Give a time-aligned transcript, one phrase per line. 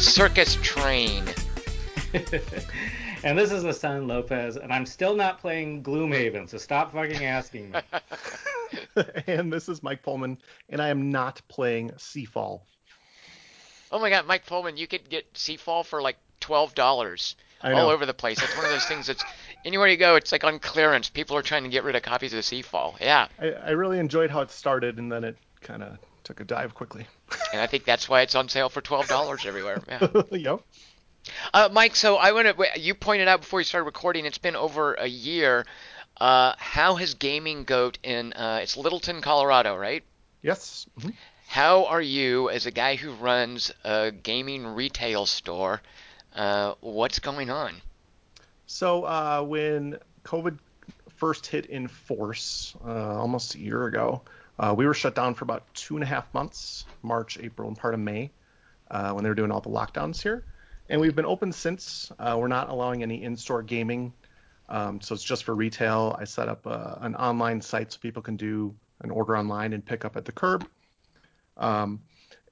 [0.00, 1.22] Circus Train.
[3.22, 7.70] and this is Hassan Lopez, and I'm still not playing Gloomhaven, so stop fucking asking
[7.70, 7.80] me.
[9.26, 10.38] and this is Mike Pullman,
[10.70, 12.62] and I am not playing Seafall.
[13.92, 18.06] Oh my god, Mike Pullman, you could get Seafall for like twelve dollars all over
[18.06, 18.40] the place.
[18.40, 19.22] That's one of those things that's
[19.66, 21.10] anywhere you go, it's like on clearance.
[21.10, 22.98] People are trying to get rid of copies of Seafall.
[23.00, 23.28] Yeah.
[23.38, 26.74] I, I really enjoyed how it started, and then it kind of took a dive
[26.74, 27.06] quickly.
[27.52, 29.82] and I think that's why it's on sale for twelve dollars everywhere.
[29.88, 30.08] Yeah.
[30.32, 30.60] yep.
[31.52, 32.80] Uh, Mike, so I want to.
[32.80, 35.66] You pointed out before you started recording, it's been over a year.
[36.20, 38.32] Uh, how has Gaming Goat in?
[38.32, 40.02] Uh, it's Littleton, Colorado, right?
[40.42, 40.86] Yes.
[40.98, 41.10] Mm-hmm.
[41.50, 45.82] How are you, as a guy who runs a gaming retail store?
[46.34, 47.74] Uh, what's going on?
[48.66, 50.58] So uh, when COVID
[51.16, 54.22] first hit in force uh, almost a year ago,
[54.60, 57.76] uh, we were shut down for about two and a half months, March, April, and
[57.76, 58.30] part of May,
[58.90, 60.44] uh, when they were doing all the lockdowns here.
[60.90, 62.12] And we've been open since.
[62.18, 64.12] Uh, we're not allowing any in-store gaming,
[64.68, 66.14] um, so it's just for retail.
[66.18, 70.04] I set up an online site so people can do an order online and pick
[70.04, 70.68] up at the curb.
[71.56, 72.00] Um,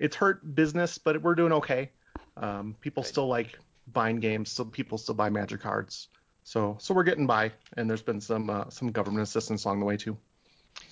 [0.01, 1.91] it's hurt business, but we're doing okay.
[2.39, 3.09] Um, people right.
[3.09, 3.59] still like
[3.93, 6.09] buying games, so people still buy Magic cards.
[6.45, 9.85] So so we're getting by, and there's been some uh, some government assistance along the
[9.85, 10.17] way too.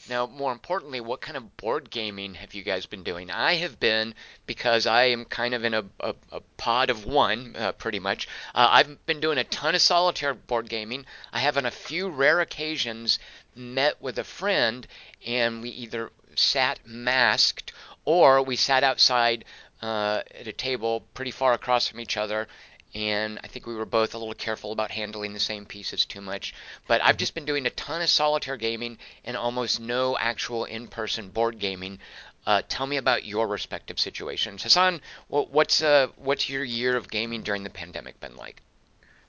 [0.08, 3.28] Now, more importantly, what kind of board gaming have you guys been doing?
[3.30, 4.14] I have been
[4.46, 8.28] because I am kind of in a, a, a pod of one, uh, pretty much.
[8.54, 11.06] Uh, I've been doing a ton of solitaire board gaming.
[11.32, 13.18] I have on a few rare occasions
[13.56, 14.86] met with a friend,
[15.26, 17.72] and we either sat masked
[18.04, 19.44] or we sat outside
[19.82, 22.47] uh, at a table pretty far across from each other
[22.96, 26.22] and I think we were both a little careful about handling the same pieces too
[26.22, 26.54] much.
[26.88, 31.28] But I've just been doing a ton of solitaire gaming and almost no actual in-person
[31.28, 31.98] board gaming.
[32.46, 35.02] Uh, tell me about your respective situations, Hassan.
[35.28, 38.62] What's uh, what's your year of gaming during the pandemic been like?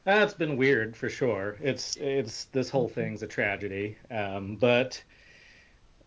[0.06, 1.58] That's uh, been weird for sure.
[1.62, 3.98] It's it's this whole thing's a tragedy.
[4.10, 5.04] Um, but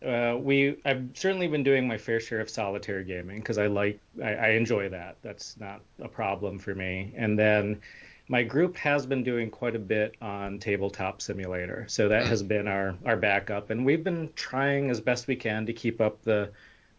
[0.05, 4.01] uh, we I've certainly been doing my fair share of solitaire gaming because I like
[4.23, 5.17] I, I, enjoy that.
[5.21, 7.13] That's not a problem for me.
[7.17, 7.83] And then
[8.29, 12.67] my group has been doing quite a bit on tabletop simulator, so that has been
[12.67, 16.51] our our backup, and we've been trying as best we can to keep up the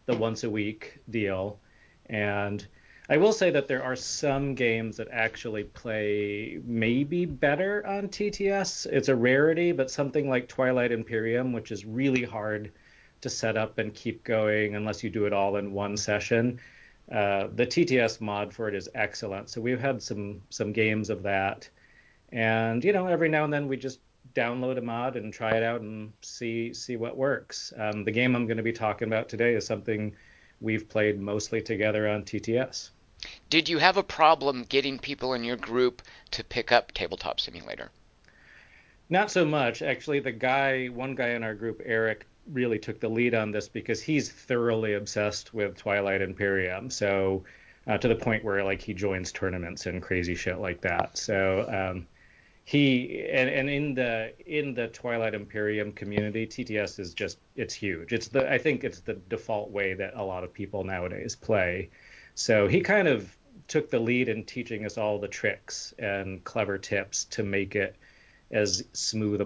[0.06, 1.58] the once a week deal.
[2.06, 2.64] And
[3.10, 8.86] I will say that there are some games that actually play maybe better on TTS.
[8.86, 12.70] It's a rarity, but something like Twilight Imperium, which is really hard
[13.22, 16.60] to set up and keep going unless you do it all in one session.
[17.10, 19.48] Uh, the TTS mod for it is excellent.
[19.48, 21.68] So we've had some some games of that,
[22.30, 24.00] and you know every now and then we just
[24.34, 27.72] download a mod and try it out and see see what works.
[27.76, 30.14] Um, the game I'm going to be talking about today is something
[30.60, 32.90] we've played mostly together on TTS.
[33.50, 36.02] Did you have a problem getting people in your group
[36.32, 37.90] to pick up Tabletop Simulator?
[39.08, 39.82] Not so much.
[39.82, 43.68] Actually, the guy, one guy in our group, Eric, really took the lead on this
[43.68, 46.90] because he's thoroughly obsessed with Twilight Imperium.
[46.90, 47.44] So
[47.86, 51.16] uh, to the point where like he joins tournaments and crazy shit like that.
[51.16, 52.06] So um,
[52.64, 58.12] he and, and in the in the Twilight Imperium community, TTS is just it's huge.
[58.12, 61.90] It's the I think it's the default way that a lot of people nowadays play.
[62.34, 63.36] So he kind of
[63.68, 67.96] took the lead in teaching us all the tricks and clever tips to make it
[68.50, 69.40] as smooth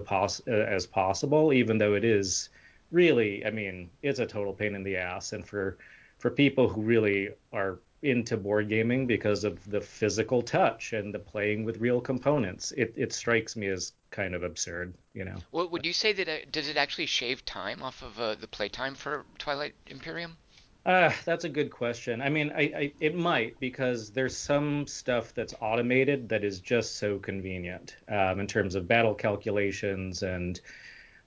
[0.47, 2.49] as possible, even though it is
[2.91, 5.33] really, I mean, it's a total pain in the ass.
[5.33, 5.77] And for
[6.17, 11.19] for people who really are into board gaming because of the physical touch and the
[11.19, 15.35] playing with real components, it, it strikes me as kind of absurd, you know.
[15.51, 18.47] Well, would you say that uh, does it actually shave time off of uh, the
[18.47, 20.37] playtime for Twilight Imperium?
[20.85, 22.21] Uh, that's a good question.
[22.21, 26.95] I mean, I, I, it might because there's some stuff that's automated that is just
[26.95, 30.61] so convenient um, in terms of battle calculations and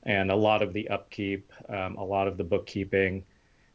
[0.04, 3.24] and a lot of the upkeep, um, a lot of the bookkeeping.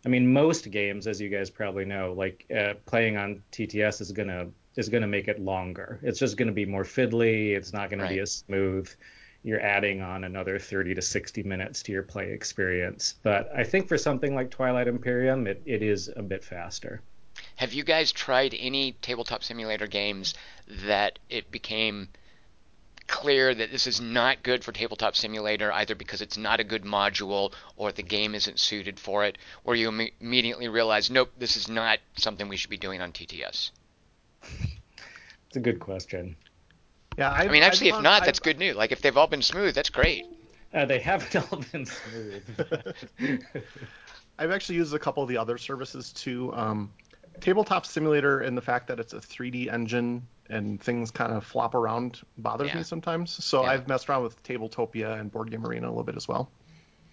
[0.06, 4.12] I mean, most games, as you guys probably know, like uh, playing on TTS is
[4.12, 6.00] gonna is gonna make it longer.
[6.04, 7.56] It's just gonna be more fiddly.
[7.56, 8.14] It's not gonna right.
[8.14, 8.90] be as smooth.
[9.44, 13.16] You're adding on another 30 to 60 minutes to your play experience.
[13.22, 17.02] But I think for something like Twilight Imperium, it, it is a bit faster.
[17.58, 20.34] Have you guys tried any tabletop simulator games
[20.88, 22.10] that it became
[23.08, 26.84] clear that this is not good for Tabletop Simulator, either because it's not a good
[26.84, 31.56] module or the game isn't suited for it, or you Im- immediately realize, nope, this
[31.56, 33.72] is not something we should be doing on TTS?
[35.48, 36.36] It's a good question.
[37.18, 38.76] Yeah, I mean, actually, if not, that's good news.
[38.76, 40.26] Like if they've all been smooth, that's great.
[40.74, 42.44] Uh, they haven't all been smooth.
[44.38, 46.54] I've actually used a couple of the other services too.
[46.54, 46.92] Um,
[47.40, 51.76] Tabletop Simulator and the fact that it's a 3D engine and things kind of flop
[51.76, 52.78] around bothers yeah.
[52.78, 53.44] me sometimes.
[53.44, 53.72] So yeah.
[53.72, 56.50] I've messed around with Tabletopia and Board Game Arena a little bit as well.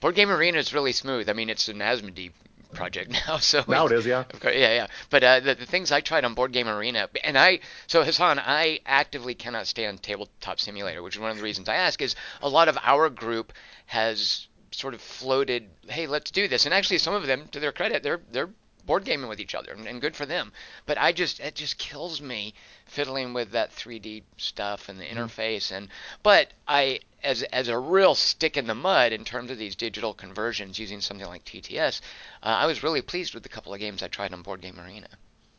[0.01, 1.29] Board Game Arena is really smooth.
[1.29, 2.33] I mean, it's an Asmodee
[2.75, 4.25] project now, so now it is, yeah.
[4.25, 4.87] Course, yeah, yeah.
[5.11, 8.39] But uh, the, the things I tried on Board Game Arena, and I, so Hassan,
[8.39, 12.03] I actively cannot stand Tabletop Simulator, which is one of the reasons I ask.
[12.03, 13.53] Is a lot of our group
[13.87, 17.73] has sort of floated, hey, let's do this, and actually some of them, to their
[17.73, 18.51] credit, they're they're
[18.87, 20.53] board gaming with each other, and, and good for them.
[20.87, 22.55] But I just it just kills me
[22.87, 25.19] fiddling with that 3D stuff and the mm-hmm.
[25.19, 25.73] interface.
[25.73, 25.89] And
[26.23, 30.15] but I as as a real stick in the mud in terms of these digital
[30.15, 32.01] conversions using something like TTS,
[32.43, 34.79] uh, I was really pleased with the couple of games I tried on Board Game
[34.79, 35.09] Arena.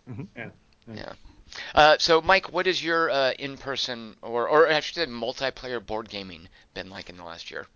[0.10, 0.24] Mm-hmm.
[0.36, 0.50] Yeah.
[0.94, 1.14] Yeah.
[1.75, 6.10] Uh, so, Mike, what has your uh, in-person or, or I should say, multiplayer board
[6.10, 7.68] gaming been like in the last year?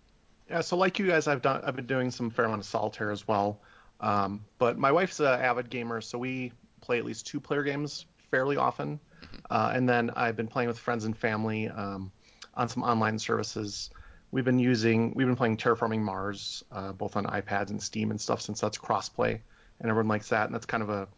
[0.50, 3.10] Yeah, so like you guys, I've done, I've been doing some fair amount of solitaire
[3.10, 3.60] as well.
[4.00, 8.06] Um, but my wife's an avid gamer, so we play at least two player games
[8.30, 9.00] fairly often.
[9.22, 9.36] Mm-hmm.
[9.50, 12.12] Uh, and then I've been playing with friends and family um,
[12.54, 13.90] on some online services.
[14.30, 18.20] We've been using, we've been playing Terraforming Mars, uh, both on iPads and Steam and
[18.20, 19.40] stuff, since that's crossplay,
[19.80, 20.46] and everyone likes that.
[20.46, 21.08] And that's kind of a,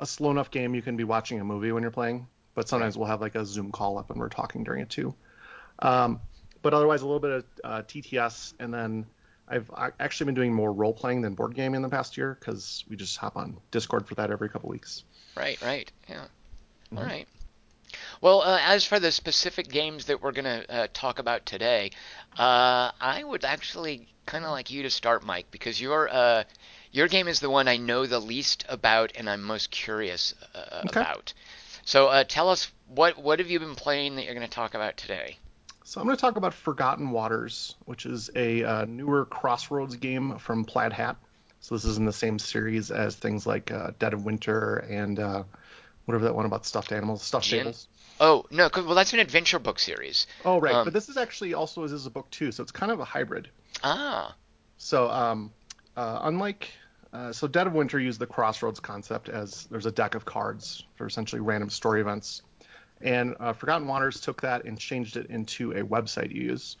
[0.00, 2.26] a slow enough game you can be watching a movie when you're playing.
[2.54, 5.14] But sometimes we'll have like a Zoom call up and we're talking during it too.
[5.80, 6.20] Um,
[6.62, 9.06] but otherwise, a little bit of uh, TTS, and then
[9.48, 9.70] I've
[10.00, 12.96] actually been doing more role playing than board gaming in the past year because we
[12.96, 15.04] just hop on Discord for that every couple weeks.
[15.36, 16.24] Right, right, yeah.
[16.86, 16.98] Mm-hmm.
[16.98, 17.28] All right.
[18.20, 21.92] Well, uh, as for the specific games that we're going to uh, talk about today,
[22.36, 26.44] uh, I would actually kind of like you to start, Mike, because your uh,
[26.90, 30.82] your game is the one I know the least about and I'm most curious uh,
[30.86, 31.00] okay.
[31.00, 31.32] about.
[31.84, 34.74] So uh, tell us what what have you been playing that you're going to talk
[34.74, 35.38] about today?
[35.86, 40.36] So I'm going to talk about Forgotten Waters, which is a uh, newer Crossroads game
[40.38, 41.16] from Plaid Hat.
[41.60, 45.20] So this is in the same series as things like uh, Dead of Winter and
[45.20, 45.44] uh,
[46.04, 47.86] whatever that one about stuffed animals, stuffed tables.
[48.18, 50.26] Oh no, well that's an adventure book series.
[50.44, 52.90] Oh right, um, but this is actually also is a book too, so it's kind
[52.90, 53.48] of a hybrid.
[53.84, 54.34] Ah.
[54.78, 55.52] So um,
[55.96, 56.68] uh, unlike
[57.12, 60.82] uh, so Dead of Winter used the Crossroads concept as there's a deck of cards
[60.96, 62.42] for essentially random story events
[63.00, 66.76] and uh, Forgotten Waters took that and changed it into a website you use.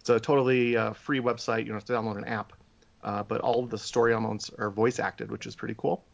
[0.00, 1.60] It's a totally uh, free website.
[1.60, 2.52] You don't have to download an app,
[3.04, 6.04] uh, but all of the story elements are voice acted, which is pretty cool.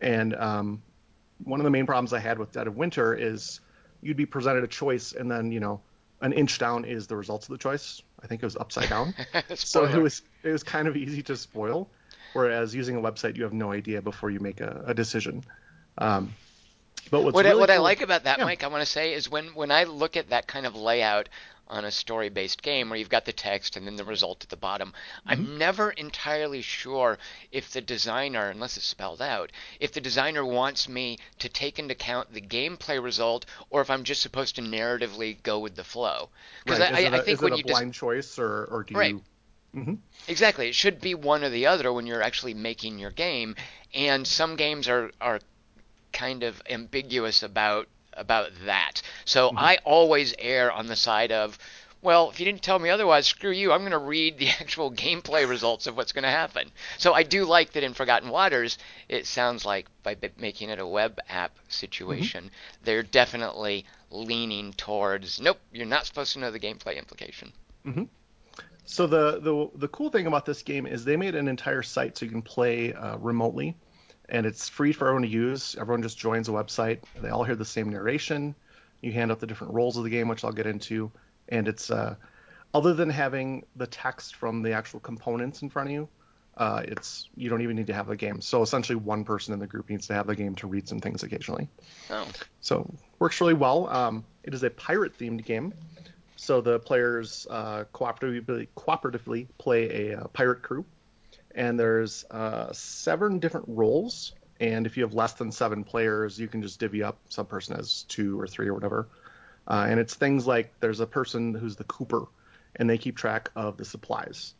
[0.00, 0.82] And um,
[1.44, 3.60] one of the main problems I had with Dead of Winter is
[4.00, 5.80] you'd be presented a choice, and then you know
[6.20, 8.02] an inch down is the results of the choice.
[8.22, 9.14] I think it was upside down,
[9.54, 11.88] so it was it was kind of easy to spoil.
[12.32, 15.44] Whereas using a website, you have no idea before you make a, a decision.
[15.96, 16.34] Um,
[17.10, 18.44] but what, really I, what cool, I like about that, yeah.
[18.44, 21.28] Mike, I want to say is when when I look at that kind of layout
[21.70, 24.56] on a story-based game where you've got the text and then the result at the
[24.56, 25.28] bottom, mm-hmm.
[25.28, 27.18] I'm never entirely sure
[27.52, 31.92] if the designer, unless it's spelled out, if the designer wants me to take into
[31.92, 36.30] account the gameplay result or if I'm just supposed to narratively go with the flow.
[36.64, 36.94] Because right.
[36.94, 39.10] I, I, I, think when you blind des- choice or, or do right.
[39.12, 39.22] you
[39.74, 39.94] Mm-hmm.
[40.28, 40.68] Exactly.
[40.68, 43.54] It should be one or the other when you're actually making your game.
[43.94, 45.40] And some games are, are
[46.12, 47.88] kind of ambiguous about
[48.18, 49.02] about that.
[49.24, 49.58] So mm-hmm.
[49.58, 51.58] I always err on the side of,
[52.02, 53.72] well, if you didn't tell me otherwise, screw you.
[53.72, 56.70] I'm going to read the actual gameplay results of what's going to happen.
[56.98, 60.86] So I do like that in Forgotten Waters, it sounds like by making it a
[60.86, 62.84] web app situation, mm-hmm.
[62.84, 67.52] they're definitely leaning towards, nope, you're not supposed to know the gameplay implication.
[67.86, 68.04] Mm-hmm.
[68.84, 72.16] So the, the the cool thing about this game is they made an entire site
[72.16, 73.76] so you can play uh, remotely
[74.28, 75.76] and it's free for everyone to use.
[75.80, 77.00] Everyone just joins the website.
[77.20, 78.54] They all hear the same narration.
[79.00, 81.10] You hand out the different roles of the game, which I'll get into,
[81.48, 82.16] and it's uh,
[82.74, 86.08] other than having the text from the actual components in front of you,
[86.56, 88.40] uh, it's you don't even need to have the game.
[88.40, 90.98] So essentially, one person in the group needs to have the game to read some
[90.98, 91.68] things occasionally.
[92.10, 92.26] Oh.
[92.60, 93.88] So works really well.
[93.88, 95.72] Um, it is a pirate themed game.
[96.34, 100.84] So the players uh, cooperatively, cooperatively play a, a uh, pirate crew
[101.58, 104.32] and there's uh, seven different roles.
[104.60, 107.18] And if you have less than seven players, you can just divvy up.
[107.28, 109.08] Some person has two or three or whatever.
[109.66, 112.26] Uh, and it's things like there's a person who's the cooper,
[112.76, 114.54] and they keep track of the supplies.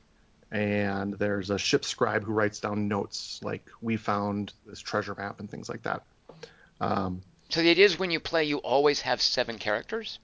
[0.50, 5.38] And there's a ship scribe who writes down notes like we found this treasure map
[5.38, 6.02] and things like that.
[6.80, 10.18] Um, so the idea is when you play, you always have seven characters.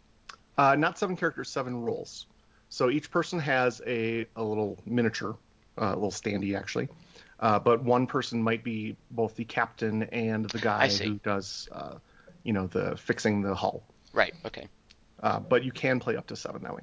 [0.58, 2.26] Uh, not seven characters, seven roles.
[2.68, 5.36] So each person has a, a little miniature
[5.80, 6.88] uh, a little standy actually.
[7.40, 11.96] Uh, but one person might be both the captain and the guy who does, uh,
[12.42, 13.82] you know, the fixing the hull.
[14.12, 14.34] Right.
[14.46, 14.68] Okay.
[15.24, 16.82] uh, but you can play up to seven that way.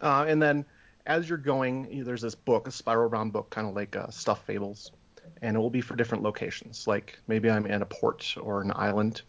[0.00, 0.64] Uh, and then
[1.06, 4.46] as you're going, there's this book, a spiral bound book, kind of like uh, Stuffed
[4.46, 4.92] Fables,
[5.40, 6.86] and it will be for different locations.
[6.86, 9.22] Like maybe I'm in a port or an island,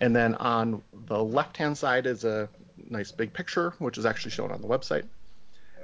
[0.00, 2.48] and then on the left-hand side is a
[2.90, 5.04] nice big picture, which is actually shown on the website.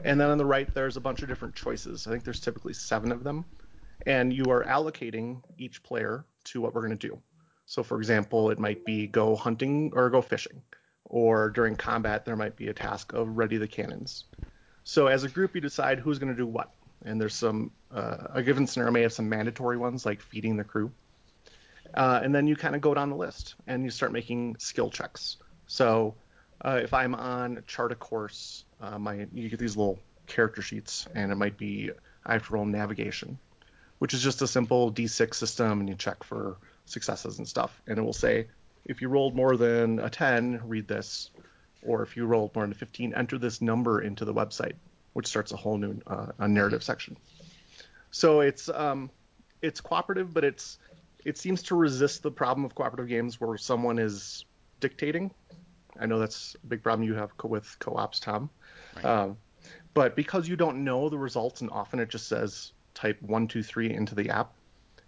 [0.05, 2.07] And then on the right, there's a bunch of different choices.
[2.07, 3.45] I think there's typically seven of them,
[4.07, 7.19] and you are allocating each player to what we're going to do.
[7.67, 10.62] So, for example, it might be go hunting or go fishing,
[11.05, 14.25] or during combat, there might be a task of ready the cannons.
[14.85, 16.73] So, as a group, you decide who's going to do what.
[17.05, 20.64] And there's some, uh, a given scenario may have some mandatory ones like feeding the
[20.64, 20.90] crew.
[21.95, 24.90] Uh, and then you kind of go down the list and you start making skill
[24.90, 25.37] checks.
[25.67, 26.14] So,
[26.65, 31.07] uh, if I'm on chart a course, uh, my you get these little character sheets,
[31.15, 31.91] and it might be
[32.25, 33.38] I have to roll navigation,
[33.99, 37.99] which is just a simple D6 system, and you check for successes and stuff, and
[37.99, 38.47] it will say
[38.85, 41.31] if you rolled more than a 10, read this,
[41.83, 44.75] or if you rolled more than a 15, enter this number into the website,
[45.12, 47.17] which starts a whole new uh, a narrative section.
[48.11, 49.11] So it's um,
[49.62, 50.79] it's cooperative, but it's
[51.25, 54.45] it seems to resist the problem of cooperative games where someone is
[54.81, 55.31] dictating
[55.99, 58.50] I know that's a big problem you have with co-ops, Tom.
[58.97, 59.05] Right.
[59.05, 59.37] Um,
[59.95, 63.62] but because you don't know the results, and often it just says type one two
[63.62, 64.52] three into the app,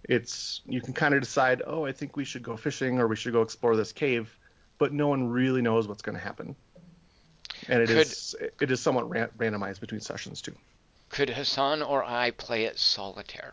[0.05, 3.17] it's you can kind of decide, oh, I think we should go fishing or we
[3.17, 4.37] should go explore this cave,
[4.79, 6.57] but no one really knows what's going to happen.
[7.69, 10.55] And it could, is it is somewhat randomized between sessions too.
[11.11, 13.53] Could Hassan or I play it solitaire?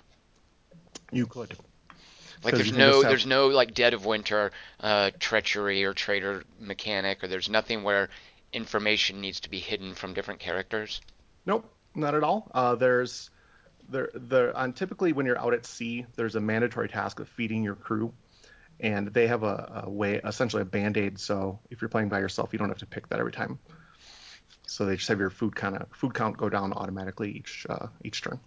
[1.11, 1.57] You could.
[2.43, 7.27] Like there's no there's no like Dead of Winter uh, treachery or traitor mechanic, or
[7.27, 8.09] there's nothing where
[8.53, 11.01] information needs to be hidden from different characters.
[11.45, 12.49] Nope, not at all.
[12.53, 13.29] Uh, there's
[13.89, 17.63] there there on typically when you're out at sea, there's a mandatory task of feeding
[17.63, 18.13] your crew,
[18.79, 21.19] and they have a, a way essentially a band aid.
[21.19, 23.59] So if you're playing by yourself, you don't have to pick that every time.
[24.67, 27.87] So they just have your food kind of food count go down automatically each uh,
[28.03, 28.39] each turn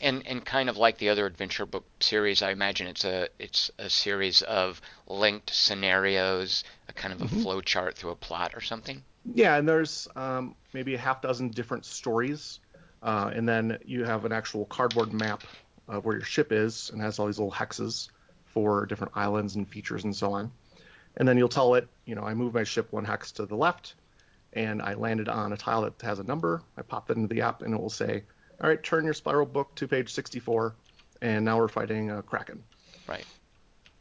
[0.00, 3.70] and and kind of like the other adventure book series, I imagine it's a it's
[3.78, 7.42] a series of linked scenarios, a kind of a mm-hmm.
[7.42, 9.02] flow chart through a plot or something.
[9.34, 12.60] Yeah, and there's um, maybe a half dozen different stories,
[13.02, 15.42] uh, and then you have an actual cardboard map
[15.88, 18.08] of where your ship is, and has all these little hexes
[18.46, 20.50] for different islands and features and so on.
[21.16, 23.56] And then you'll tell it, you know, I move my ship one hex to the
[23.56, 23.94] left,
[24.52, 26.62] and I landed on a tile that has a number.
[26.76, 28.22] I pop it into the app, and it will say
[28.60, 30.74] all right, turn your spiral book to page 64,
[31.22, 32.62] and now we're fighting a kraken.
[33.08, 33.24] Right.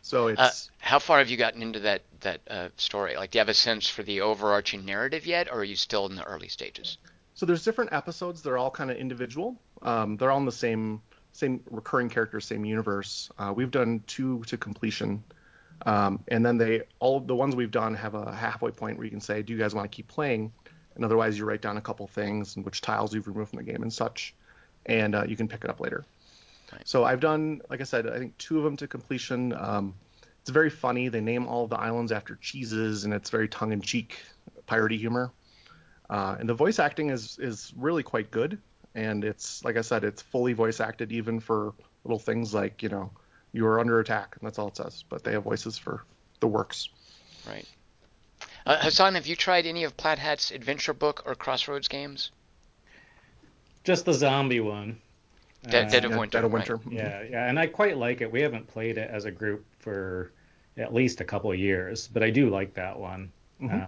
[0.02, 0.50] So uh, it's uh,
[0.80, 3.16] how far have you gotten into that that uh, story?
[3.16, 6.08] Like, do you have a sense for the overarching narrative yet, or are you still
[6.08, 6.98] in the early stages?
[7.36, 8.42] So there's different episodes.
[8.42, 9.56] They're all kind of individual.
[9.82, 11.02] Um, they're all in the same
[11.32, 13.30] same recurring characters, same universe.
[13.38, 15.24] Uh, we've done two to completion,
[15.86, 19.12] um, and then they all the ones we've done have a halfway point where you
[19.12, 20.52] can say, do you guys want to keep playing?
[20.96, 23.72] And otherwise, you write down a couple things and which tiles you've removed from the
[23.72, 24.34] game and such
[24.90, 26.04] and uh, you can pick it up later.
[26.84, 29.54] So I've done, like I said, I think two of them to completion.
[29.54, 29.96] Um,
[30.42, 31.08] it's very funny.
[31.08, 34.20] They name all of the islands after cheeses, and it's very tongue-in-cheek,
[34.68, 35.32] piratey humor.
[36.10, 38.58] Uh, and the voice acting is is really quite good.
[38.96, 42.90] And it's like I said, it's fully voice acted, even for little things like you
[42.90, 43.12] know
[43.52, 45.04] you are under attack, and that's all it says.
[45.10, 46.04] But they have voices for
[46.40, 46.90] the works.
[47.48, 47.68] Right.
[48.66, 52.32] Uh, Hassan, have you tried any of Plaid Hat's adventure book or Crossroads games?
[53.90, 55.02] Just the zombie one.
[55.64, 56.38] Dead, uh, Dead of Winter.
[56.38, 56.76] Dead of Winter.
[56.76, 56.92] Right?
[56.92, 58.32] Yeah, yeah, and I quite like it.
[58.32, 60.32] We haven't played it as a group for
[60.78, 63.32] at least a couple of years, but I do like that one.
[63.60, 63.82] Mm-hmm.
[63.82, 63.88] Uh,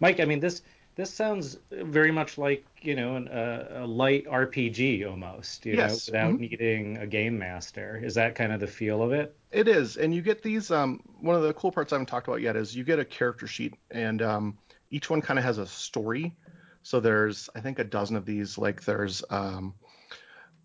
[0.00, 0.62] Mike, I mean this
[0.96, 6.08] this sounds very much like you know an, a, a, light RPG almost, you yes.
[6.08, 6.40] know, without mm-hmm.
[6.40, 8.00] needing a game master.
[8.02, 9.36] Is that kind of the feel of it?
[9.52, 10.72] It is, and you get these.
[10.72, 13.04] Um, one of the cool parts I haven't talked about yet is you get a
[13.04, 14.58] character sheet, and um,
[14.90, 16.34] each one kind of has a story.
[16.82, 18.58] So there's I think a dozen of these.
[18.58, 19.74] Like there's um,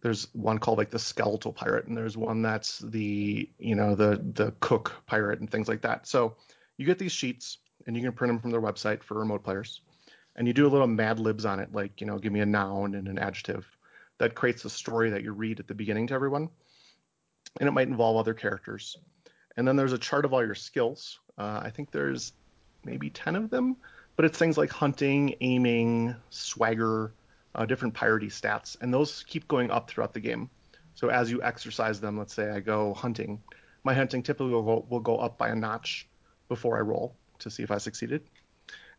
[0.02, 4.22] there's one called like the skeletal pirate, and there's one that's the you know the
[4.34, 6.08] the cook pirate and things like that.
[6.08, 6.36] So
[6.78, 9.82] you get these sheets and you can print them from their website for remote players,
[10.36, 12.46] and you do a little mad libs on it, like you know give me a
[12.46, 13.66] noun and an adjective
[14.20, 16.50] that creates a story that you read at the beginning to everyone,
[17.60, 18.98] and it might involve other characters.
[19.56, 21.20] And then there's a chart of all your skills.
[21.38, 22.34] Uh, I think there's
[22.84, 23.78] maybe 10 of them
[24.16, 27.14] but it's things like hunting, aiming, swagger,
[27.56, 30.50] uh, different piratey stats, and those keep going up throughout the game.
[30.96, 33.42] So as you exercise them, let's say I go hunting,
[33.84, 36.08] my hunting typically will go, will go up by a notch
[36.48, 38.24] before I roll to see if I succeeded.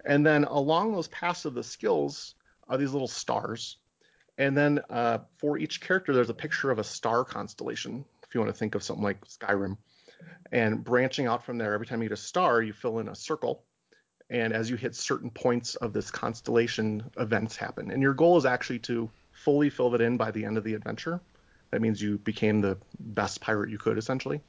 [0.05, 2.35] And then along those paths of the skills
[2.69, 3.79] are these little stars.
[4.37, 8.41] And then uh, for each character, there's a picture of a star constellation, if you
[8.41, 9.77] want to think of something like Skyrim.
[10.53, 13.15] And branching out from there, every time you get a star, you fill in a
[13.15, 13.63] circle
[14.31, 17.91] and as you hit certain points of this constellation, events happen.
[17.91, 20.75] And your goal is actually to fully fill it in by the end of the
[20.75, 21.21] adventure.
[21.71, 24.41] That means you became the best pirate you could, essentially.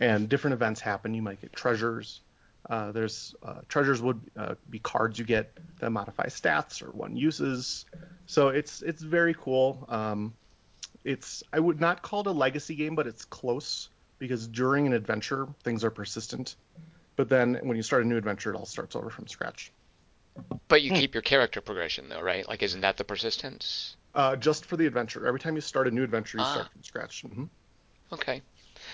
[0.00, 1.14] And different events happen.
[1.14, 2.20] You might get treasures.
[2.68, 7.16] Uh, there's uh, treasures would uh, be cards you get that modify stats or one
[7.16, 7.86] uses.
[8.26, 9.86] So it's it's very cool.
[9.88, 10.34] Um,
[11.04, 13.88] it's I would not call it a legacy game, but it's close
[14.18, 16.56] because during an adventure things are persistent.
[17.18, 19.72] But then when you start a new adventure, it all starts over from scratch.
[20.68, 20.98] But you hmm.
[20.98, 22.48] keep your character progression though, right?
[22.48, 23.96] Like, isn't that the persistence?
[24.14, 25.26] Uh, just for the adventure.
[25.26, 26.52] Every time you start a new adventure, you ah.
[26.52, 27.24] start from scratch.
[27.24, 27.44] Mm-hmm.
[28.12, 28.40] Okay.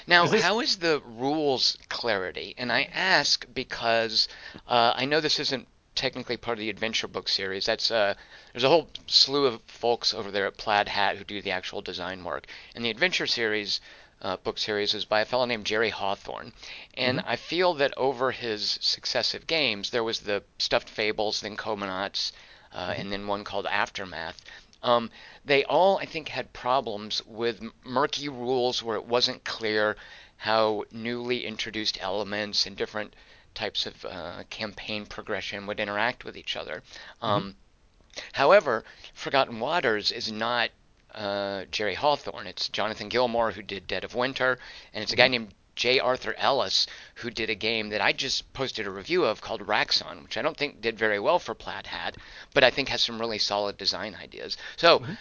[0.07, 0.43] Now, is this...
[0.43, 2.55] how is the rules clarity?
[2.57, 4.27] And I ask because
[4.67, 7.67] uh, I know this isn't technically part of the adventure book series.
[7.67, 8.15] That's uh,
[8.55, 11.83] there's a whole slew of folks over there at Plaid Hat who do the actual
[11.83, 12.47] design work.
[12.75, 13.83] In the adventure series,
[14.23, 16.53] uh, book series is by a fellow named Jerry Hawthorne.
[16.95, 17.29] And mm-hmm.
[17.29, 22.33] I feel that over his successive games, there was the Stuffed Fables, then Comanauts,
[22.73, 23.01] uh, mm-hmm.
[23.01, 24.41] and then one called Aftermath.
[24.83, 25.11] Um,
[25.45, 29.97] they all, I think, had problems with murky rules where it wasn't clear
[30.37, 33.15] how newly introduced elements and different
[33.55, 36.83] types of uh, campaign progression would interact with each other.
[37.23, 37.27] Mm-hmm.
[37.27, 37.57] Um,
[38.33, 40.71] however, Forgotten Waters is not
[41.15, 42.47] uh, Jerry Hawthorne.
[42.47, 44.59] It's Jonathan Gilmour who did Dead of Winter,
[44.93, 45.99] and it's a guy named J.
[45.99, 50.23] Arthur Ellis who did a game that I just posted a review of called Raxxon,
[50.23, 52.17] which I don't think did very well for Plaid Hat,
[52.53, 54.57] but I think has some really solid design ideas.
[54.77, 55.01] So.
[55.01, 55.15] Mm-hmm.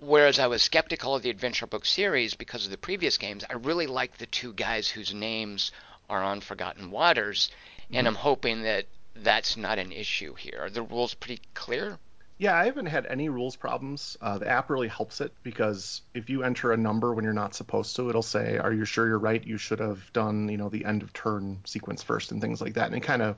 [0.00, 3.54] Whereas I was skeptical of the adventure book series because of the previous games, I
[3.54, 5.72] really like the two guys whose names
[6.08, 7.50] are on Forgotten Waters,
[7.90, 8.06] and mm-hmm.
[8.06, 10.58] I'm hoping that that's not an issue here.
[10.60, 11.98] Are the rules pretty clear?
[12.38, 14.16] Yeah, I haven't had any rules problems.
[14.20, 17.56] Uh, the app really helps it because if you enter a number when you're not
[17.56, 19.44] supposed to, it'll say, "Are you sure you're right?
[19.44, 22.74] You should have done, you know, the end of turn sequence first and things like
[22.74, 23.36] that." And it kind of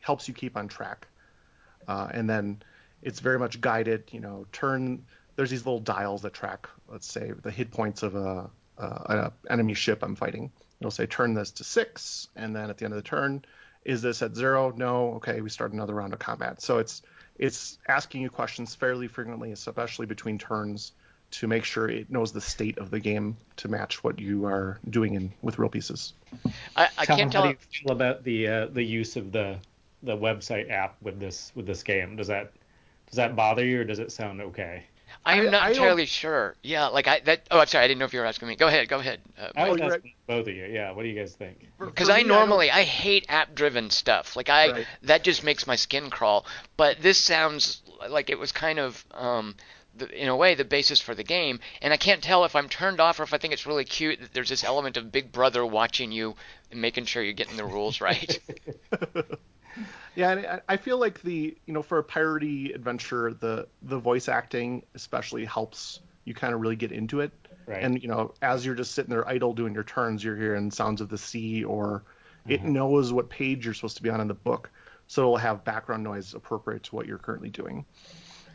[0.00, 1.08] helps you keep on track.
[1.88, 2.62] Uh, and then
[3.02, 4.04] it's very much guided.
[4.12, 5.04] You know, turn.
[5.34, 9.32] There's these little dials that track, let's say, the hit points of a, a, a
[9.50, 10.52] enemy ship I'm fighting.
[10.80, 13.44] It'll say, "Turn this to six," and then at the end of the turn,
[13.84, 14.72] is this at zero?
[14.76, 15.14] No.
[15.14, 16.62] Okay, we start another round of combat.
[16.62, 17.02] So it's
[17.38, 20.92] it's asking you questions fairly frequently, especially between turns,
[21.30, 24.78] to make sure it knows the state of the game to match what you are
[24.90, 26.14] doing in with real pieces.
[26.76, 27.42] I, I can't tell.
[27.42, 29.58] How do you feel about the uh, the use of the
[30.02, 32.16] the website app with this with this game?
[32.16, 32.52] Does that
[33.06, 34.84] does that bother you, or does it sound okay?
[35.24, 36.56] I'm not I entirely sure.
[36.62, 37.46] Yeah, like I that.
[37.50, 37.84] Oh, I'm sorry.
[37.84, 38.56] I didn't know if you were asking me.
[38.56, 38.88] Go ahead.
[38.88, 39.20] Go ahead.
[39.38, 40.66] Uh, I was asking both of you.
[40.66, 40.92] Yeah.
[40.92, 41.68] What do you guys think?
[41.78, 44.36] Because I normally I, I, hate app-driven stuff.
[44.36, 44.86] Like I right.
[45.02, 46.46] that just makes my skin crawl.
[46.76, 49.54] But this sounds like it was kind of um,
[49.94, 51.60] the, in a way the basis for the game.
[51.82, 54.20] And I can't tell if I'm turned off or if I think it's really cute
[54.20, 56.36] that there's this element of Big Brother watching you
[56.70, 58.38] and making sure you're getting the rules right.
[60.18, 64.82] Yeah, I feel like the you know for a piratey adventure, the the voice acting
[64.96, 67.30] especially helps you kind of really get into it.
[67.66, 67.84] Right.
[67.84, 71.00] And you know, as you're just sitting there idle doing your turns, you're hearing sounds
[71.00, 72.02] of the sea, or
[72.40, 72.50] mm-hmm.
[72.50, 74.70] it knows what page you're supposed to be on in the book,
[75.06, 77.86] so it'll have background noise appropriate to what you're currently doing.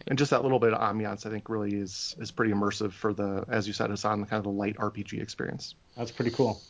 [0.08, 3.14] And just that little bit of ambiance, I think, really is is pretty immersive for
[3.14, 5.76] the, as you said, it's on kind of the light RPG experience.
[5.96, 6.62] That's pretty cool.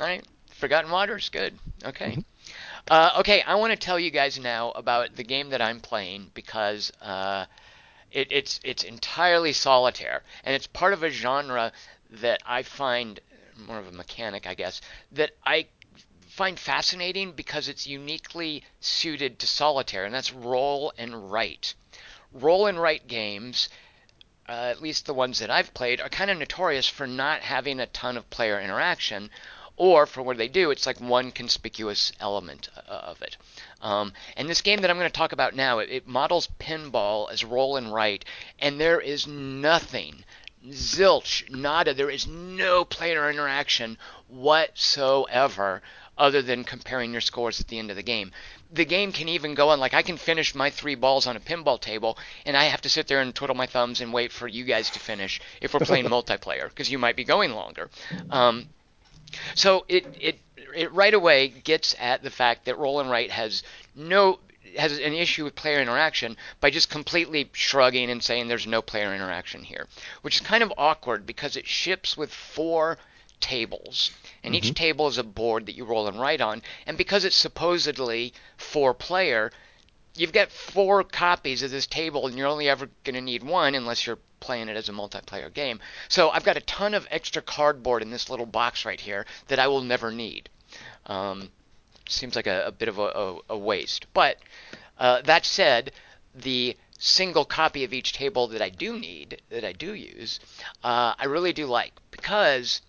[0.00, 1.52] All right, Forgotten Waters, good.
[1.84, 2.12] Okay.
[2.12, 2.20] Mm-hmm.
[2.90, 6.30] Uh, okay, I want to tell you guys now about the game that I'm playing
[6.34, 7.46] because uh,
[8.10, 11.72] it, it's it's entirely solitaire, and it's part of a genre
[12.10, 13.20] that I find
[13.56, 14.80] more of a mechanic, I guess,
[15.12, 15.66] that I
[16.28, 21.74] find fascinating because it's uniquely suited to solitaire, and that's roll and write.
[22.32, 23.68] Roll and write games,
[24.48, 27.78] uh, at least the ones that I've played, are kind of notorious for not having
[27.78, 29.30] a ton of player interaction
[29.76, 33.36] or for what they do, it's like one conspicuous element uh, of it.
[33.80, 37.30] Um, and this game that I'm going to talk about now, it, it models pinball
[37.30, 38.24] as roll and write,
[38.58, 40.24] and there is nothing,
[40.68, 45.82] zilch, nada, there is no player interaction whatsoever
[46.18, 48.30] other than comparing your scores at the end of the game.
[48.70, 51.40] The game can even go on like I can finish my three balls on a
[51.40, 54.46] pinball table, and I have to sit there and twiddle my thumbs and wait for
[54.46, 57.90] you guys to finish if we're playing multiplayer because you might be going longer.
[58.30, 58.68] Um,
[59.54, 60.38] so it it
[60.74, 63.62] it right away gets at the fact that roll and write has
[63.94, 64.38] no
[64.76, 69.14] has an issue with player interaction by just completely shrugging and saying there's no player
[69.14, 69.86] interaction here,
[70.22, 72.98] which is kind of awkward because it ships with four
[73.40, 74.64] tables, and mm-hmm.
[74.64, 78.32] each table is a board that you roll and write on, and because it's supposedly
[78.56, 79.52] four player,
[80.14, 83.74] you've got four copies of this table, and you're only ever going to need one
[83.74, 85.80] unless you're playing it as a multiplayer game.
[86.08, 89.58] So I've got a ton of extra cardboard in this little box right here that
[89.58, 90.50] I will never need.
[91.06, 91.50] Um,
[92.08, 94.06] seems like a, a bit of a, a, a waste.
[94.12, 94.36] But
[94.98, 95.92] uh, that said,
[96.34, 100.40] the single copy of each table that I do need, that I do use,
[100.84, 102.82] uh, I really do like because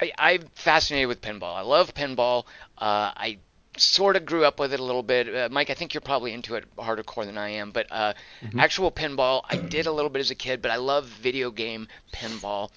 [0.00, 1.54] I, am fascinated with pinball.
[1.56, 2.44] I love pinball.
[2.78, 3.38] Uh, I
[3.80, 5.34] sort of grew up with it a little bit.
[5.34, 8.14] Uh, Mike, I think you're probably into it harder core than I am, but uh,
[8.42, 8.58] mm-hmm.
[8.60, 11.88] actual pinball, I did a little bit as a kid, but I love video game
[12.12, 12.70] pinball.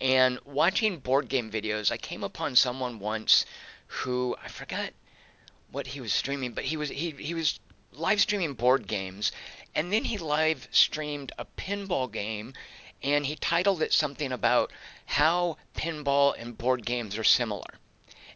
[0.00, 3.44] And watching board game videos, I came upon someone once
[3.86, 4.90] who I forgot
[5.70, 7.60] what he was streaming, but he was he he was
[7.92, 9.32] live streaming board games,
[9.74, 12.54] and then he live streamed a pinball game,
[13.02, 14.72] and he titled it something about
[15.06, 17.79] how pinball and board games are similar.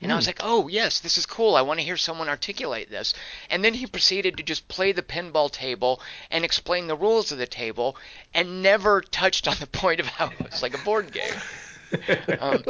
[0.05, 0.29] And I was hmm.
[0.29, 1.57] like, oh, yes, this is cool.
[1.57, 3.15] I want to hear someone articulate this.
[3.49, 7.39] And then he proceeded to just play the pinball table and explain the rules of
[7.39, 7.97] the table
[8.35, 11.33] and never touched on the point of how it's like a board game.
[12.39, 12.63] um,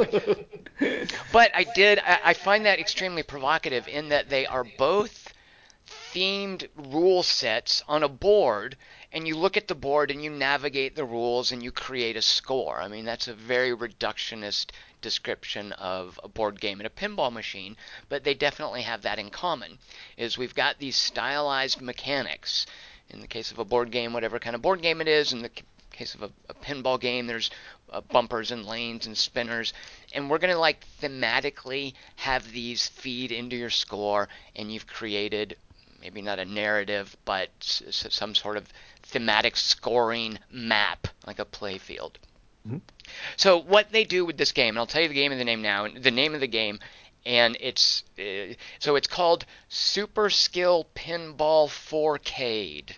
[1.33, 5.33] but I did, I, I find that extremely provocative in that they are both
[6.13, 8.77] themed rule sets on a board
[9.15, 12.21] and you look at the board and you navigate the rules and you create a
[12.21, 12.81] score.
[12.81, 17.77] I mean, that's a very reductionist description of a board game and a pinball machine,
[18.09, 19.79] but they definitely have that in common.
[20.17, 22.65] Is we've got these stylized mechanics.
[23.09, 25.41] In the case of a board game, whatever kind of board game it is, in
[25.41, 25.51] the
[25.91, 27.51] case of a, a pinball game, there's
[27.89, 29.71] uh, bumpers and lanes and spinners,
[30.11, 35.55] and we're gonna like thematically have these feed into your score, and you've created
[36.05, 38.67] maybe not a narrative, but some sort of
[39.01, 42.11] thematic scoring map, like a playfield.
[42.67, 42.77] Mm-hmm.
[43.37, 45.43] So what they do with this game, and I'll tell you the game of the
[45.43, 46.77] name now, the name of the game,
[47.25, 52.91] and it's uh, so it's called Super Skill Pinball 4Cade.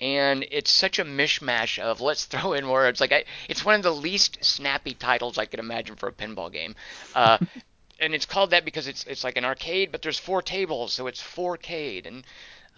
[0.00, 2.98] And it's such a mishmash of let's throw in words.
[2.98, 6.50] Like I, it's one of the least snappy titles I could imagine for a pinball
[6.50, 6.76] game.
[7.14, 7.36] Uh,
[7.98, 11.06] and it's called that because it's it's like an arcade, but there's four tables, so
[11.06, 12.24] it's 4Cade, and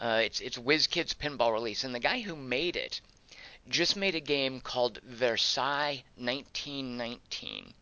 [0.01, 1.85] uh, it's it's WizKids pinball release.
[1.85, 3.01] And the guy who made it
[3.69, 7.75] just made a game called Versailles 1919,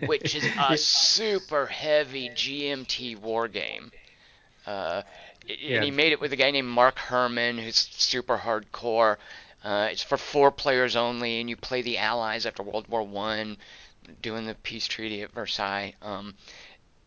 [0.06, 3.90] which is a super heavy GMT war game.
[4.66, 5.02] Uh,
[5.46, 5.76] yeah.
[5.76, 9.16] And he made it with a guy named Mark Herman, who's super hardcore.
[9.62, 13.56] Uh, it's for four players only, and you play the Allies after World War One,
[14.22, 15.94] doing the peace treaty at Versailles.
[16.02, 16.34] Um,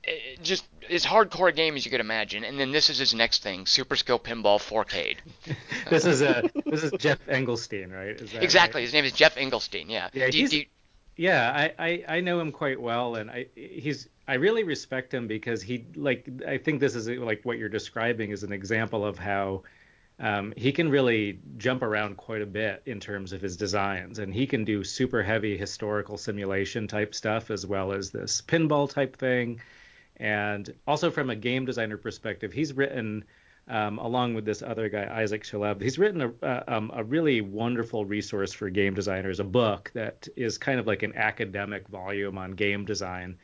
[0.08, 2.44] it just as hardcore a game as you could imagine.
[2.44, 5.18] And then this is his next thing, Super Skill Pinball 4Cade.
[5.90, 8.20] this is a this is Geoff Engelstein, right?
[8.42, 8.80] exactly.
[8.80, 8.86] Right?
[8.86, 9.90] His name is Geoff Engelstein.
[9.90, 10.10] Yeah.
[10.14, 10.30] Yeah.
[10.30, 10.64] Do, do,
[11.16, 11.72] yeah.
[11.80, 15.62] I, I I know him quite well, and I he's I really respect him because
[15.62, 19.64] he like I think this is like what you're describing is an example of how.
[20.20, 24.34] Um, he can really jump around quite a bit in terms of his designs, and
[24.34, 29.16] he can do super heavy historical simulation type stuff as well as this pinball type
[29.18, 29.62] thing.
[30.18, 33.26] And also from a game designer perspective, he's written,
[33.68, 37.42] um, along with this other guy, Isaac Shalev, he's written a, a, um, a, really
[37.42, 42.40] wonderful resource for game designers, a book that is kind of like an academic volume
[42.40, 43.38] on game design.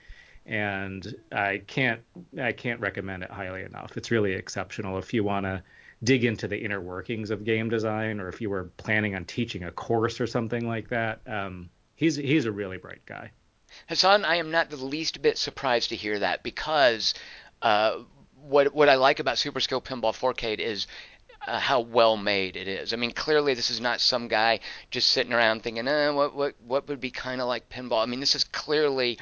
[0.48, 2.02] And I can't
[2.42, 3.96] I can't recommend it highly enough.
[3.96, 5.64] It's really exceptional if you want to
[6.04, 9.64] dig into the inner workings of game design, or if you were planning on teaching
[9.64, 11.22] a course or something like that.
[11.28, 13.32] Um, he's he's a really bright guy.
[13.88, 17.14] Hassan, I am not the least bit surprised to hear that because
[17.62, 18.00] uh,
[18.42, 20.88] what what I like about Super Skill Pinball 4Cade is
[21.48, 22.94] uh, how well made it is.
[22.94, 24.60] I mean, clearly this is not some guy
[24.92, 28.02] just sitting around thinking, eh, what what what would be kind of like pinball.
[28.02, 29.18] I mean, this is clearly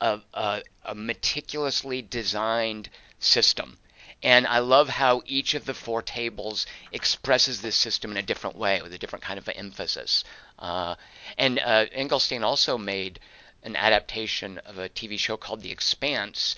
[0.00, 3.78] a, a, a meticulously designed system.
[4.22, 8.56] And I love how each of the four tables expresses this system in a different
[8.56, 10.22] way with a different kind of emphasis.
[10.58, 10.94] Uh,
[11.36, 13.18] and uh, Engelstein also made
[13.64, 16.56] an adaptation of a TV show called The Expanse,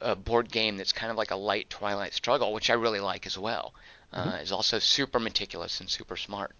[0.00, 3.26] a board game that's kind of like a light Twilight Struggle, which I really like
[3.26, 3.74] as well.
[4.12, 4.36] Uh, mm-hmm.
[4.42, 6.54] Is also super meticulous and super smart.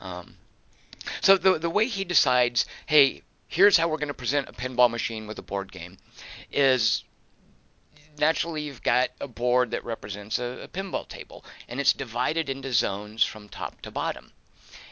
[0.00, 0.36] Um,
[1.22, 4.90] so the the way he decides, hey, here's how we're going to present a pinball
[4.90, 5.96] machine with a board game,
[6.52, 7.04] is
[8.20, 12.72] naturally you've got a board that represents a, a pinball table, and it's divided into
[12.72, 14.32] zones from top to bottom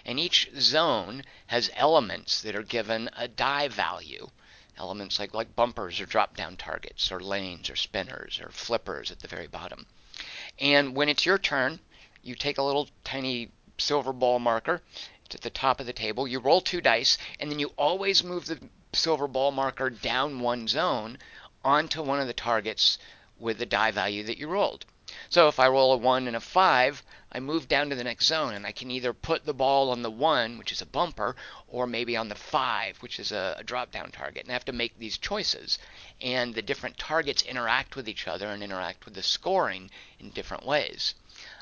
[0.08, 4.30] and each zone has elements that are given a die value.
[4.78, 9.20] Elements like, like bumpers or drop down targets, or lanes, or spinners, or flippers at
[9.20, 9.86] the very bottom.
[10.58, 11.80] And when it's your turn,
[12.22, 14.80] you take a little tiny silver ball marker.
[15.26, 16.26] It's at the top of the table.
[16.26, 18.58] You roll two dice, and then you always move the
[18.94, 21.18] silver ball marker down one zone
[21.62, 22.96] onto one of the targets
[23.38, 24.84] with the die value that you rolled.
[25.30, 28.26] So if I roll a 1 and a 5, I move down to the next
[28.26, 31.36] zone and I can either put the ball on the one, which is a bumper,
[31.66, 34.44] or maybe on the five, which is a, a drop down target.
[34.44, 35.78] And I have to make these choices.
[36.22, 40.64] And the different targets interact with each other and interact with the scoring in different
[40.64, 41.14] ways.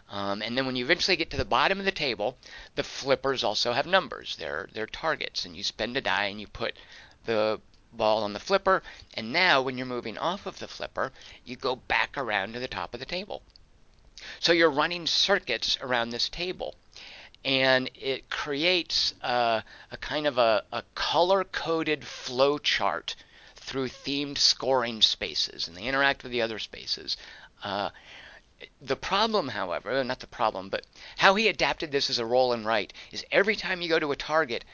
[0.08, 2.38] Um, and then when you eventually get to the bottom of the table,
[2.76, 4.36] the flippers also have numbers.
[4.36, 5.44] They're, they're targets.
[5.44, 6.76] And you spend a die and you put
[7.24, 7.60] the
[7.96, 8.82] ball on the flipper.
[9.14, 11.12] And now when you're moving off of the flipper,
[11.44, 13.42] you go back around to the top of the table.
[14.40, 16.74] So you're running circuits around this table.
[17.44, 23.14] And it creates a, a kind of a, a color coded flow chart
[23.54, 27.16] through themed scoring spaces, and they interact with the other spaces.
[27.64, 27.90] Uh,
[28.80, 30.86] the problem, however, not the problem, but
[31.18, 34.12] how he adapted this as a roll and write is every time you go to
[34.12, 34.64] a target,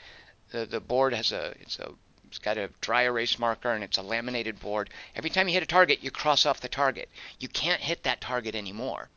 [0.51, 1.91] the, the board has a it's a
[2.33, 4.89] it's got a dry erase marker and it's a laminated board.
[5.15, 7.11] Every time you hit a target, you cross off the target.
[7.39, 9.11] You can't hit that target anymore.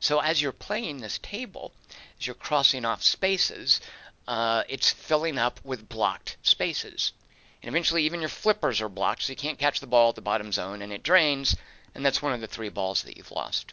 [0.00, 1.72] So as you're playing this table,
[2.18, 3.80] as you're crossing off spaces,
[4.26, 7.12] uh, it's filling up with blocked spaces.
[7.62, 10.20] And eventually even your flippers are blocked, so you can't catch the ball at the
[10.20, 11.56] bottom zone, and it drains,
[11.94, 13.72] and that's one of the three balls that you've lost.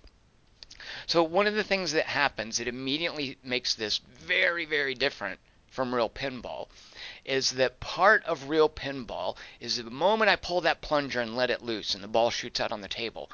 [1.06, 5.42] So one of the things that happens, it immediately makes this very, very different
[5.76, 6.70] from real pinball,
[7.26, 11.50] is that part of real pinball is the moment I pull that plunger and let
[11.50, 13.30] it loose and the ball shoots out on the table,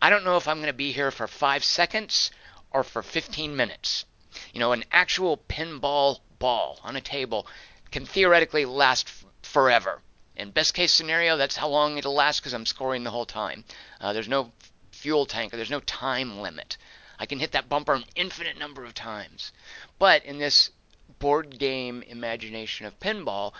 [0.00, 2.30] I don't know if I'm going to be here for five seconds
[2.70, 4.04] or for 15 minutes.
[4.52, 7.46] You know, an actual pinball ball on a table
[7.90, 10.00] can theoretically last f- forever.
[10.36, 13.64] In best case scenario, that's how long it'll last because I'm scoring the whole time.
[14.00, 14.52] Uh, there's no
[14.92, 16.76] fuel tank or there's no time limit.
[17.18, 19.52] I can hit that bumper an infinite number of times.
[19.98, 20.70] But in this
[21.20, 23.52] board game imagination of pinball,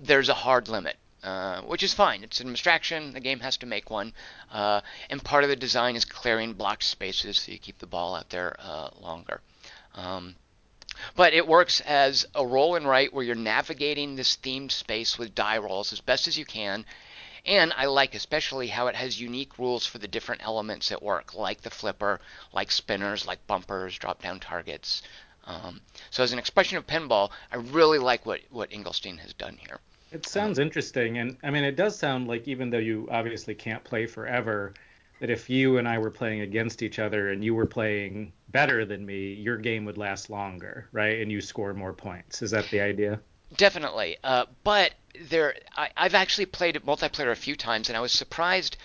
[0.00, 0.96] there's a hard limit.
[1.22, 2.24] Uh, which is fine.
[2.24, 3.12] It's an abstraction.
[3.12, 4.12] The game has to make one,
[4.50, 8.16] uh, and part of the design is clearing blocked spaces so you keep the ball
[8.16, 9.40] out there uh, longer.
[9.94, 10.34] Um,
[11.14, 15.32] but it works as a roll and write where you're navigating this themed space with
[15.32, 16.84] die rolls as best as you can.
[17.46, 21.34] And I like especially how it has unique rules for the different elements at work,
[21.34, 22.20] like the flipper,
[22.52, 25.02] like spinners, like bumpers, drop down targets.
[25.44, 29.56] Um, so as an expression of pinball, I really like what, what Engelstein has done
[29.56, 29.78] here.
[30.12, 33.82] It sounds interesting, and I mean, it does sound like even though you obviously can't
[33.82, 34.74] play forever,
[35.20, 38.84] that if you and I were playing against each other and you were playing better
[38.84, 41.20] than me, your game would last longer, right?
[41.20, 42.42] And you score more points.
[42.42, 43.20] Is that the idea?
[43.56, 44.16] Definitely.
[44.22, 44.92] Uh, but
[45.28, 48.76] there, I, I've actually played multiplayer a few times, and I was surprised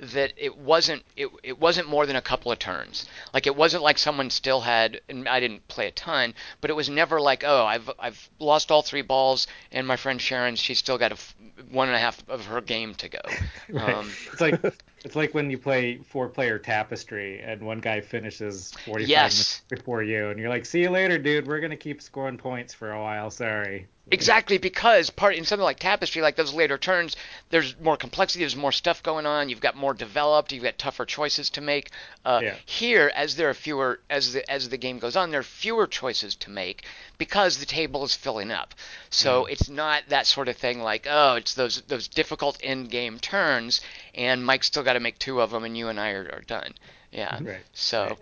[0.00, 3.06] that it wasn't it, it wasn't more than a couple of turns.
[3.32, 6.74] Like it wasn't like someone still had and I didn't play a ton, but it
[6.74, 10.78] was never like oh I've I've lost all three balls and my friend Sharon she's
[10.78, 11.34] still got a f-
[11.70, 13.20] one and a half of her game to go.
[13.68, 13.94] right.
[13.94, 14.60] Um, it's like
[15.04, 19.32] it's like when you play four player tapestry and one guy finishes 45 yes.
[19.32, 22.74] minutes before you and you're like see you later dude we're gonna keep scoring points
[22.74, 23.86] for a while sorry.
[24.10, 27.16] Exactly, because part in something like Tapestry, like those later turns,
[27.48, 29.48] there's more complexity, there's more stuff going on.
[29.48, 31.90] You've got more developed, you've got tougher choices to make.
[32.22, 32.54] Uh, yeah.
[32.66, 35.86] Here, as there are fewer, as the as the game goes on, there are fewer
[35.86, 36.84] choices to make
[37.16, 38.74] because the table is filling up.
[39.08, 39.50] So mm.
[39.52, 43.80] it's not that sort of thing like, oh, it's those those difficult end game turns,
[44.14, 46.44] and Mike's still got to make two of them, and you and I are, are
[46.46, 46.74] done.
[47.10, 47.38] Yeah.
[47.42, 47.64] Right.
[47.72, 48.18] So.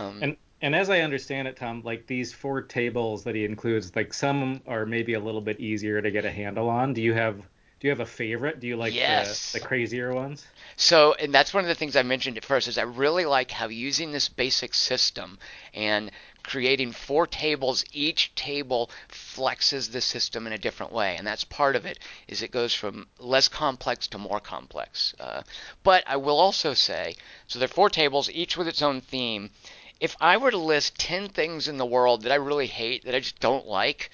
[0.00, 3.94] Um, and and as I understand it, Tom, like these four tables that he includes,
[3.96, 6.92] like some are maybe a little bit easier to get a handle on.
[6.92, 7.36] Do you have
[7.80, 8.60] do you have a favorite?
[8.60, 9.52] Do you like yes.
[9.52, 10.46] the, the crazier ones?
[10.76, 13.50] So, and that's one of the things I mentioned at first is I really like
[13.50, 15.38] how using this basic system
[15.72, 16.10] and
[16.42, 21.74] creating four tables, each table flexes the system in a different way, and that's part
[21.74, 21.98] of it.
[22.28, 25.14] Is it goes from less complex to more complex.
[25.18, 25.42] Uh,
[25.82, 27.14] but I will also say,
[27.46, 29.50] so there are four tables, each with its own theme
[30.00, 33.14] if I were to list 10 things in the world that I really hate, that
[33.14, 34.10] I just don't like,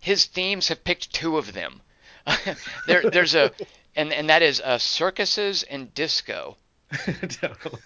[0.00, 1.82] his themes have picked two of them.
[2.86, 3.50] there, there's a,
[3.96, 6.56] and, and that is uh, circuses and disco.
[7.28, 7.82] totally.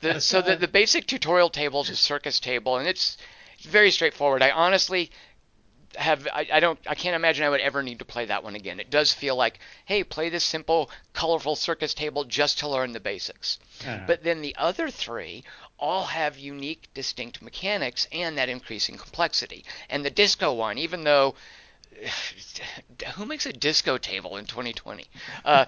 [0.00, 3.18] the, so the, the basic tutorial table is a circus table, and it's,
[3.58, 4.42] it's very straightforward.
[4.42, 5.10] I honestly
[5.96, 8.54] have I, I don't I can't imagine I would ever need to play that one
[8.54, 8.80] again.
[8.80, 13.00] It does feel like, hey, play this simple, colorful circus table just to learn the
[13.00, 13.58] basics.
[13.80, 14.04] Uh-huh.
[14.06, 15.44] But then the other three
[15.80, 19.64] all have unique, distinct mechanics and that increasing complexity.
[19.88, 21.34] And the disco one, even though
[23.14, 25.06] who makes a disco table in 2020?
[25.44, 25.66] Uh,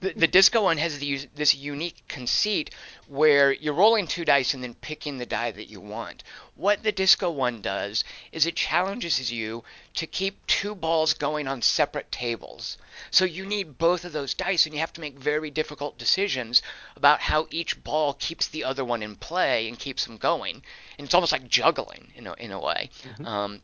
[0.00, 2.70] the, the disco one has the, this unique conceit
[3.08, 6.22] where you're rolling two dice and then picking the die that you want.
[6.54, 11.62] What the disco one does is it challenges you to keep two balls going on
[11.62, 12.78] separate tables.
[13.10, 16.62] So you need both of those dice, and you have to make very difficult decisions
[16.96, 20.62] about how each ball keeps the other one in play and keeps them going.
[20.98, 22.90] And it's almost like juggling in a, in a way.
[23.02, 23.26] Mm-hmm.
[23.26, 23.62] Um,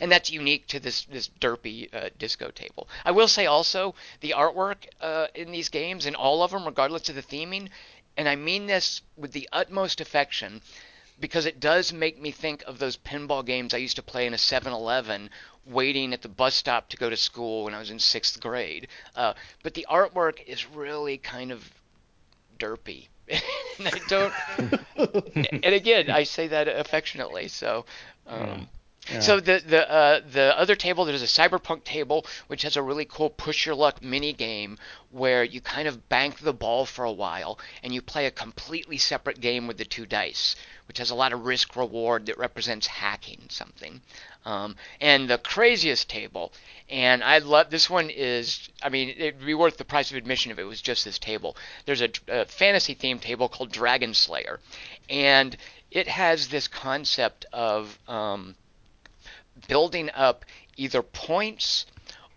[0.00, 2.88] and that's unique to this this derpy uh, disco table.
[3.04, 7.08] I will say also the artwork uh, in these games, in all of them, regardless
[7.08, 7.68] of the theming,
[8.16, 10.62] and I mean this with the utmost affection,
[11.20, 14.34] because it does make me think of those pinball games I used to play in
[14.34, 15.30] a 7-Eleven,
[15.66, 18.88] waiting at the bus stop to go to school when I was in sixth grade.
[19.14, 21.70] Uh, but the artwork is really kind of
[22.58, 23.08] derpy.
[23.28, 24.34] and I don't.
[25.62, 27.48] and again, I say that affectionately.
[27.48, 27.86] So.
[28.26, 28.68] Um,
[29.20, 33.04] so the the uh, the other table there's a cyberpunk table which has a really
[33.04, 34.78] cool push your luck mini game
[35.10, 38.96] where you kind of bank the ball for a while and you play a completely
[38.96, 40.54] separate game with the two dice
[40.86, 44.02] which has a lot of risk reward that represents hacking something.
[44.44, 46.52] Um, and the craziest table
[46.88, 50.52] and I love this one is I mean it'd be worth the price of admission
[50.52, 51.56] if it was just this table.
[51.86, 54.60] There's a, a fantasy themed table called Dragon Slayer
[55.10, 55.56] and
[55.90, 58.54] it has this concept of um,
[59.68, 60.44] building up
[60.76, 61.86] either points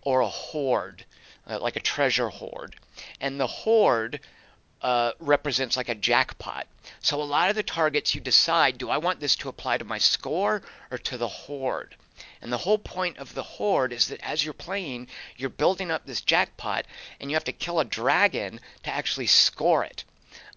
[0.02, 1.04] or a hoard,
[1.46, 2.76] uh, like a treasure hoard.
[3.20, 4.20] And the hoard
[4.82, 6.66] uh, represents like a jackpot.
[7.00, 9.84] So a lot of the targets you decide, do I want this to apply to
[9.84, 11.96] my score or to the hoard?
[12.40, 16.06] And the whole point of the hoard is that as you're playing, you're building up
[16.06, 16.86] this jackpot
[17.20, 20.04] and you have to kill a dragon to actually score it.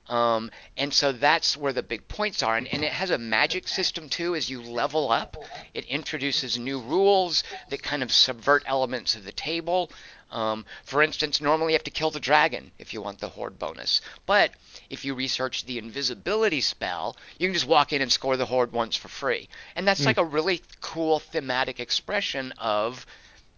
[0.09, 2.57] Um, and so that's where the big points are.
[2.57, 4.35] And, and, it has a magic system too.
[4.35, 5.37] As you level up,
[5.75, 9.91] it introduces new rules that kind of subvert elements of the table.
[10.31, 13.59] Um, for instance, normally you have to kill the dragon if you want the hoard
[13.59, 14.01] bonus.
[14.25, 14.51] But
[14.89, 18.71] if you research the invisibility spell, you can just walk in and score the hoard
[18.71, 19.47] once for free.
[19.75, 20.05] And that's mm.
[20.07, 23.05] like a really cool thematic expression of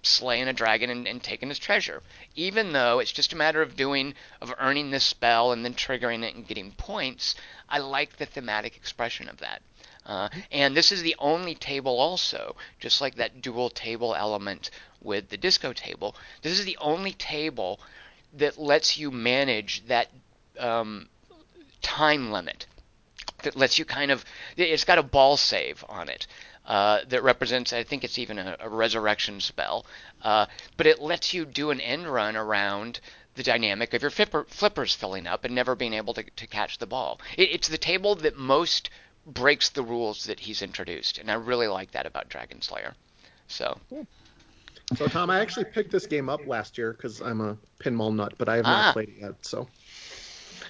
[0.03, 2.01] slaying a dragon and, and, taking his treasure.
[2.35, 6.23] Even though it's just a matter of doing of earning this spell and then triggering
[6.23, 7.35] it and getting points,
[7.69, 9.61] I like the thematic expression of that.
[10.05, 15.29] Uh, and this is the only table also, just like that dual table element with
[15.29, 16.15] the disco table.
[16.41, 17.79] This is the only table
[18.33, 20.07] that lets you manage that
[20.57, 21.07] um,
[21.81, 22.65] time limit.
[23.43, 24.25] That lets you kind of,
[24.57, 26.25] it's got a ball save on it
[26.71, 29.86] uh, that represents, I think it's even a, a resurrection spell,
[30.21, 30.45] uh,
[30.77, 33.01] but it lets you do an end run around
[33.36, 36.77] the dynamic of your flipper, flippers filling up and never being able to, to catch
[36.77, 37.19] the ball.
[37.38, 38.89] It, it's the table that most
[39.27, 42.93] breaks the rules that he's introduced, and I really like that about Dragon Slayer.
[43.49, 43.77] So.
[44.95, 48.36] So Tom, I actually picked this game up last year because I'm a pinball nut,
[48.38, 48.93] but I have not ah.
[48.93, 49.34] played it yet.
[49.41, 49.67] So.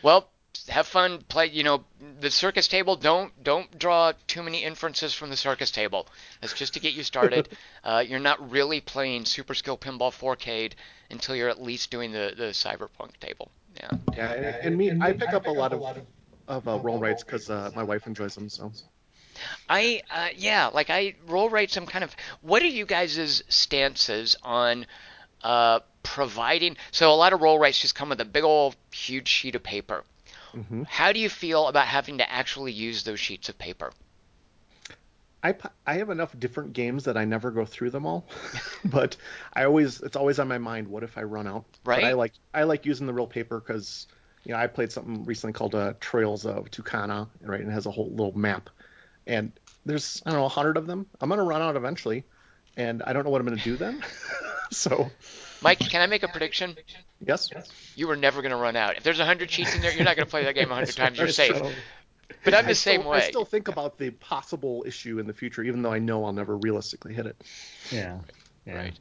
[0.01, 0.29] Well,
[0.67, 1.83] have fun play you know
[2.19, 6.07] the circus table don't don't draw too many inferences from the circus table
[6.39, 7.49] that's just to get you started
[7.83, 10.71] uh, you're not really playing super skill pinball 4k
[11.09, 15.11] until you're at least doing the the cyberpunk table yeah yeah and, and me i
[15.11, 15.81] pick up a lot of
[16.47, 18.71] of uh, Rollrights because uh, my wife enjoys them so
[19.69, 21.77] I uh, yeah, like I Rollrights.
[21.77, 22.15] I'm kind of.
[22.41, 24.85] What are you guys' stances on
[25.43, 26.77] uh, providing?
[26.91, 30.03] So a lot of Rollrights just come with a big old huge sheet of paper,
[30.55, 30.83] Mm-hmm.
[30.83, 33.91] How do you feel about having to actually use those sheets of paper?
[35.43, 35.55] I,
[35.87, 38.27] I have enough different games that I never go through them all,
[38.85, 39.17] but
[39.53, 40.87] I always it's always on my mind.
[40.87, 41.65] What if I run out?
[41.83, 42.01] Right.
[42.01, 44.07] But I like I like using the real paper because
[44.43, 47.87] you know I played something recently called uh, Trails of Tucana, right, and it has
[47.87, 48.69] a whole little map,
[49.25, 49.51] and
[49.85, 51.07] there's I don't know a hundred of them.
[51.19, 52.23] I'm gonna run out eventually,
[52.77, 54.03] and I don't know what I'm gonna do then.
[54.71, 55.09] so
[55.61, 56.75] Mike, can I make a prediction?
[57.25, 57.49] Yes.
[57.95, 58.97] You were never going to run out.
[58.97, 61.17] If there's 100 cheats in there, you're not going to play that game 100 times.
[61.17, 61.61] You're safe.
[62.43, 63.17] But I'm the same way.
[63.17, 66.33] I still think about the possible issue in the future, even though I know I'll
[66.33, 67.35] never realistically hit it.
[67.91, 68.17] Yeah.
[68.65, 68.75] yeah.
[68.75, 68.99] Right.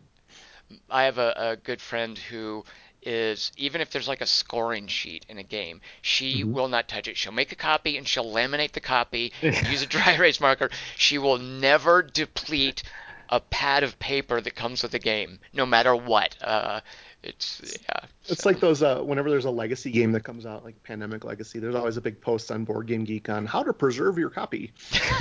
[0.91, 2.65] I have a, a good friend who
[3.03, 6.53] is even if there's like a scoring sheet in a game, she mm-hmm.
[6.53, 7.17] will not touch it.
[7.17, 10.71] She'll make a copy and she'll laminate the copy, use a dry erase marker.
[10.97, 12.83] She will never deplete
[13.31, 16.37] a pad of paper that comes with the game, no matter what.
[16.43, 16.81] Uh,
[17.23, 18.01] it's yeah.
[18.27, 18.49] It's so.
[18.49, 21.59] like those uh, whenever there's a legacy game that comes out, like Pandemic Legacy.
[21.59, 24.73] There's always a big post on Board Game Geek on how to preserve your copy.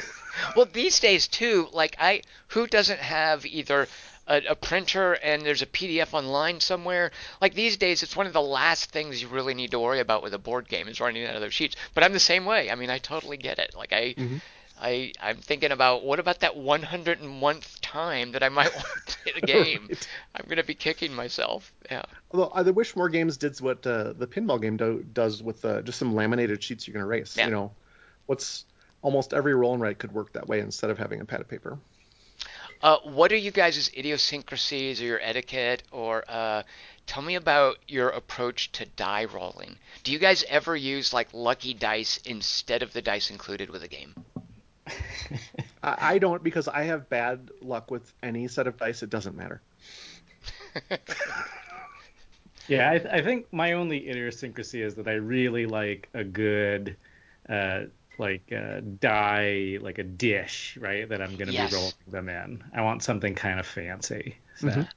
[0.56, 3.88] well, these days too, like I, who doesn't have either
[4.26, 7.10] a, a, printer and there's a PDF online somewhere.
[7.40, 10.22] Like these days, it's one of the last things you really need to worry about
[10.22, 11.76] with a board game is running out of those sheets.
[11.94, 12.70] But I'm the same way.
[12.70, 13.74] I mean, I totally get it.
[13.76, 14.36] Like I, mm-hmm.
[14.82, 19.32] I I'm thinking about what about that 101th time that I might want to play
[19.40, 19.88] the game.
[20.34, 21.72] I'm gonna be kicking myself.
[21.90, 22.02] Yeah.
[22.32, 25.82] Although I wish more games did what uh, the pinball game do, does with uh,
[25.82, 27.36] just some laminated sheets you can erase.
[27.36, 27.46] Yeah.
[27.46, 27.72] You know,
[28.26, 28.64] what's
[29.02, 31.48] almost every roll and write could work that way instead of having a pad of
[31.48, 31.78] paper.
[32.82, 36.64] Uh, what are you guys' idiosyncrasies or your etiquette or uh,
[37.06, 39.76] tell me about your approach to die rolling.
[40.02, 43.88] Do you guys ever use like lucky dice instead of the dice included with a
[43.88, 44.14] game?
[45.82, 49.02] I, I don't because I have bad luck with any set of dice.
[49.02, 49.62] It doesn't matter.
[52.68, 56.96] Yeah, I, I think my only idiosyncrasy is that I really like a good,
[57.48, 57.82] uh,
[58.18, 61.08] like uh, die, like a dish, right?
[61.08, 61.54] That I'm going to Yes.
[61.54, 62.64] be rolling them in.
[62.72, 64.38] I want something kind of fancy.
[64.54, 64.88] So, Mhm.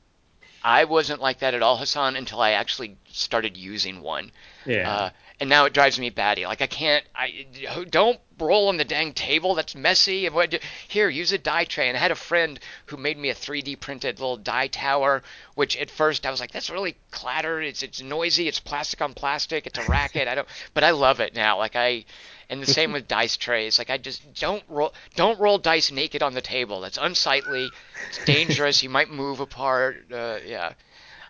[0.63, 4.31] I wasn't like that at all, Hassan, until I actually started using one.
[4.65, 4.97] Yeah.
[4.97, 6.45] Uh, and now it drives me batty.
[6.45, 7.03] Like I can't.
[7.13, 7.45] I
[7.89, 9.55] don't roll on the dang table.
[9.55, 10.25] That's messy.
[10.25, 10.61] And what?
[10.88, 11.89] Here, use a die tray.
[11.89, 15.23] And I had a friend who made me a 3D printed little die tower.
[15.55, 17.61] Which at first I was like, that's really clatter.
[17.61, 18.47] It's it's noisy.
[18.47, 19.67] It's plastic on plastic.
[19.67, 20.27] It's a racket.
[20.27, 20.47] I don't.
[20.73, 21.57] But I love it now.
[21.57, 22.05] Like I.
[22.49, 23.77] And the same with dice trays.
[23.77, 24.93] Like I just don't roll.
[25.15, 26.79] Don't roll dice naked on the table.
[26.81, 27.69] That's unsightly.
[28.07, 28.83] It's dangerous.
[28.83, 30.05] you might move apart.
[30.11, 30.73] Uh, yeah.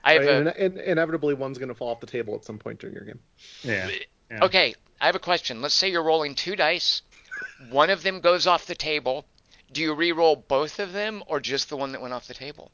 [0.06, 2.46] I have Right, a, and, and inevitably, one's going to fall off the table at
[2.46, 3.20] some point during your game.
[3.64, 3.90] yeah.
[4.32, 4.46] Yeah.
[4.46, 5.62] Okay, I have a question.
[5.62, 7.02] Let's say you're rolling two dice.
[7.70, 9.26] One of them goes off the table.
[9.72, 12.72] Do you re-roll both of them or just the one that went off the table?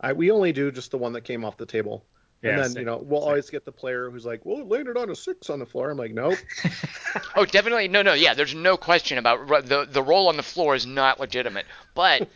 [0.00, 2.04] I, we only do just the one that came off the table.
[2.42, 2.80] Yeah, and then, same.
[2.80, 3.28] you know, we'll Same.
[3.30, 5.90] always get the player who's like, well, it landed on a six on the floor.
[5.90, 6.38] I'm like, nope.
[7.34, 7.88] Oh, definitely.
[7.88, 8.12] No, no.
[8.14, 11.66] Yeah, there's no question about the the roll on the floor is not legitimate.
[11.94, 12.28] But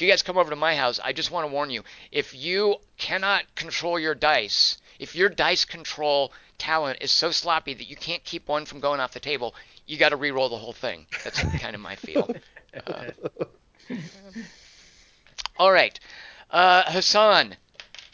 [0.00, 2.34] if you guys come over to my house, I just want to warn you: if
[2.34, 7.96] you cannot control your dice, if your dice control talent is so sloppy that you
[7.96, 9.54] can't keep one from going off the table,
[9.86, 11.04] you got to re-roll the whole thing.
[11.22, 12.34] That's kind of my feel.
[12.86, 13.10] Uh,
[15.58, 15.98] all right,
[16.52, 17.56] uh, Hassan,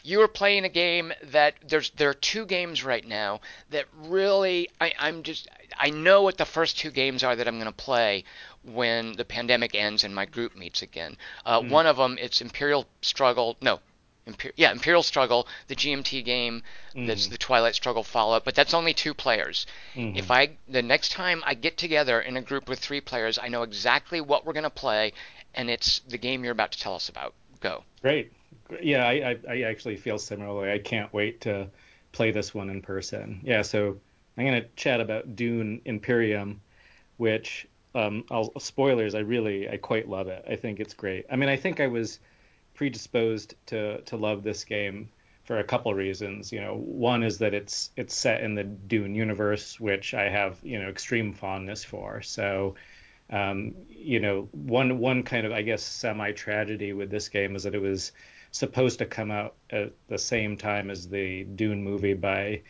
[0.07, 3.41] you are playing a game that there's there are two games right now
[3.71, 5.47] that really I, I'm just
[5.77, 8.23] I know what the first two games are that I'm going to play
[8.63, 11.17] when the pandemic ends and my group meets again.
[11.45, 13.57] Uh, One of them it's Imperial Struggle.
[13.61, 13.79] No.
[14.27, 16.61] Imper- yeah, Imperial Struggle, the GMT game
[17.07, 19.65] that's the Twilight Struggle follow-up, but that's only two players.
[19.95, 20.17] Mhm.
[20.17, 23.47] If I the next time I get together in a group with three players, I
[23.47, 25.13] know exactly what we're going to play,
[25.53, 27.33] and it's the game you're about to tell us about.
[27.61, 27.83] Go.
[28.01, 28.31] Great.
[28.81, 30.71] Yeah, I, I, actually feel similarly.
[30.71, 31.69] I can't wait to
[32.11, 33.39] play this one in person.
[33.43, 33.97] Yeah, so
[34.37, 36.61] I'm going to chat about Dune Imperium,
[37.17, 40.45] which, um, I'll, spoilers, I really, I quite love it.
[40.49, 41.25] I think it's great.
[41.31, 42.19] I mean, I think I was
[42.73, 45.09] predisposed to, to love this game
[45.47, 46.51] for a couple reasons.
[46.51, 50.59] You know, one is that it's it's set in the Dune universe, which I have,
[50.61, 52.21] you know, extreme fondness for.
[52.21, 52.75] So,
[53.29, 57.63] um, you know, one one kind of I guess semi tragedy with this game is
[57.63, 58.11] that it was
[58.51, 62.61] supposed to come out at the same time as the Dune movie by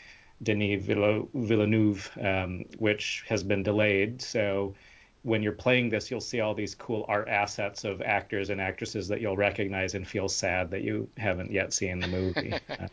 [0.43, 4.21] Denis Villeneuve, um, which has been delayed.
[4.21, 4.75] So
[5.23, 9.07] when you're playing this, you'll see all these cool art assets of actors and actresses
[9.07, 12.53] that you'll recognize and feel sad that you haven't yet seen the movie.
[12.79, 12.87] um,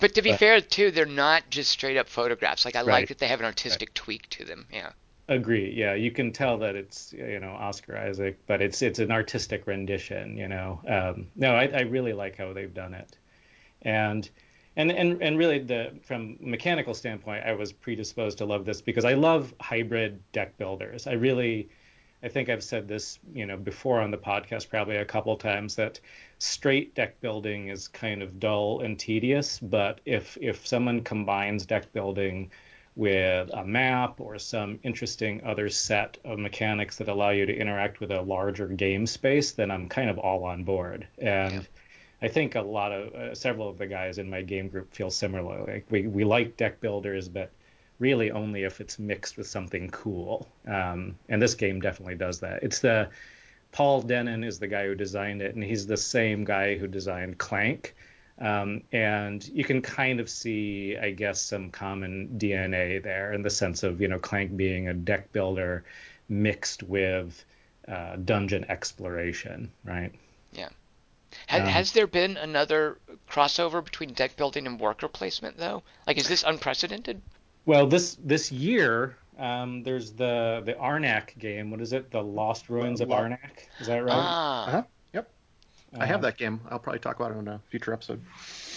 [0.00, 2.64] But to be But- fair, too, they're not just straight up photographs.
[2.64, 4.66] Like I like that they have an artistic tweak to them.
[4.72, 4.90] Yeah.
[5.28, 5.72] Agree.
[5.72, 9.66] Yeah, you can tell that it's you know Oscar Isaac, but it's it's an artistic
[9.66, 10.36] rendition.
[10.36, 13.16] You know, um, no, I, I really like how they've done it,
[13.82, 14.28] and
[14.76, 19.06] and and and really the from mechanical standpoint, I was predisposed to love this because
[19.06, 21.06] I love hybrid deck builders.
[21.06, 21.70] I really,
[22.22, 25.74] I think I've said this you know before on the podcast probably a couple times
[25.76, 26.00] that
[26.38, 31.92] straight deck building is kind of dull and tedious, but if if someone combines deck
[31.94, 32.50] building
[32.96, 37.98] with a map or some interesting other set of mechanics that allow you to interact
[38.00, 41.06] with a larger game space, then I'm kind of all on board.
[41.18, 41.60] And Yeah.
[42.22, 45.10] I think a lot of uh, several of the guys in my game group feel
[45.10, 45.72] similarly.
[45.72, 47.50] Like we we like deck builders, but
[47.98, 50.48] really only if it's mixed with something cool.
[50.66, 52.62] Um, and this game definitely does that.
[52.62, 53.10] It's the
[53.72, 57.38] Paul Dennen is the guy who designed it, and he's the same guy who designed
[57.38, 57.94] Clank.
[58.38, 63.50] Um, and you can kind of see, I guess, some common DNA there in the
[63.50, 65.84] sense of, you know, Clank being a deck builder
[66.28, 67.44] mixed with
[67.88, 70.12] uh, dungeon exploration, right?
[71.46, 75.82] Has, Um, has there been another crossover between deck building and worker placement though?
[76.06, 77.22] Like, is this unprecedented?
[77.66, 81.70] Well, this this year, um, there's the the Arnak game.
[81.70, 82.10] What is it?
[82.10, 83.68] The Lost Ruins of Lo- Arnak.
[83.80, 84.34] Is that right?
[84.34, 84.82] Ah, Uh-huh.
[85.98, 86.60] I have Um, that game.
[86.70, 88.20] I'll probably talk about it on a future episode.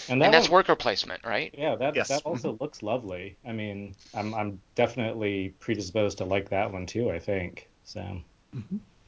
[0.10, 1.54] And, that and that's one- worker placement, right?
[1.58, 2.08] Yeah, that Yes.
[2.10, 3.36] that also looks lovely.
[3.46, 7.10] I mean, I'm I'm definitely predisposed to like that one too.
[7.12, 8.22] I think so.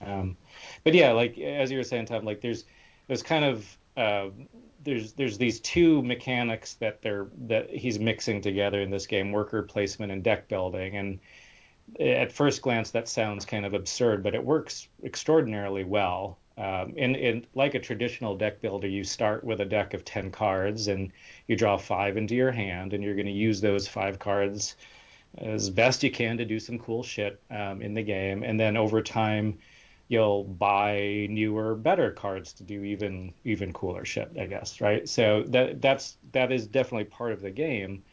[0.02, 0.38] Um,
[0.84, 2.66] but yeah, like as you were saying, Tom, like there's
[3.08, 4.30] there's kind of uh,
[4.84, 9.62] there's there's these two mechanics that they're that he's mixing together in this game: worker
[9.62, 10.96] placement and deck building.
[10.98, 11.20] And
[12.00, 16.38] at first glance, that sounds kind of absurd, but it works extraordinarily well.
[16.60, 20.90] Um, in like a traditional deck builder, you start with a deck of ten cards,
[20.90, 21.12] and
[21.48, 24.76] you draw five into your hand, and you're going to use those five cards
[25.38, 28.44] as best you can to do some cool shit um, in the game.
[28.44, 29.58] And then over time,
[30.10, 35.08] you'll buy newer, better cards to do even even cooler shit, I guess, right?
[35.08, 38.04] So that that's that is definitely part of the game.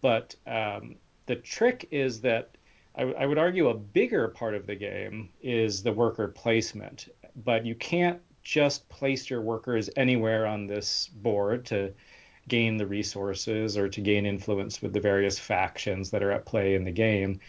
[0.00, 2.56] But um, the trick is that
[2.96, 7.08] I, I would argue a bigger part of the game is the worker placement.
[7.36, 11.92] But you can't just place your workers anywhere on this board to
[12.46, 16.74] gain the resources or to gain influence with the various factions that are at play
[16.74, 17.40] in the game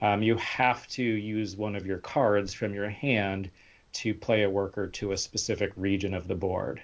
[0.00, 3.50] um, you have to use one of your cards from your hand
[3.92, 6.82] to play a worker to a specific region of the board.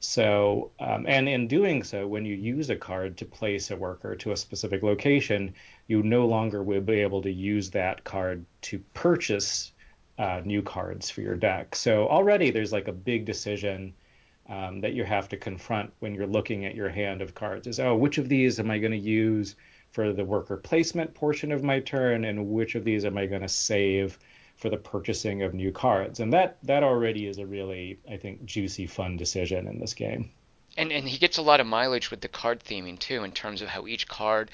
[0.00, 4.14] So, um, and in doing so, when you use a card to place a worker
[4.16, 5.54] to a specific location,
[5.86, 9.72] you no longer will be able to use that card to purchase
[10.18, 11.76] uh, new cards for your deck.
[11.76, 13.94] So already there's like a big decision
[14.48, 17.78] um, that you have to confront when you're looking at your hand of cards is,
[17.78, 19.56] oh, which of these am I going to use
[19.90, 23.42] for the worker placement portion of my turn and which of these am I going
[23.42, 24.18] to save
[24.56, 26.20] for the purchasing of new cards.
[26.20, 30.30] And that that already is a really I think juicy fun decision in this game.
[30.76, 33.62] And and he gets a lot of mileage with the card theming too in terms
[33.62, 34.50] of how each card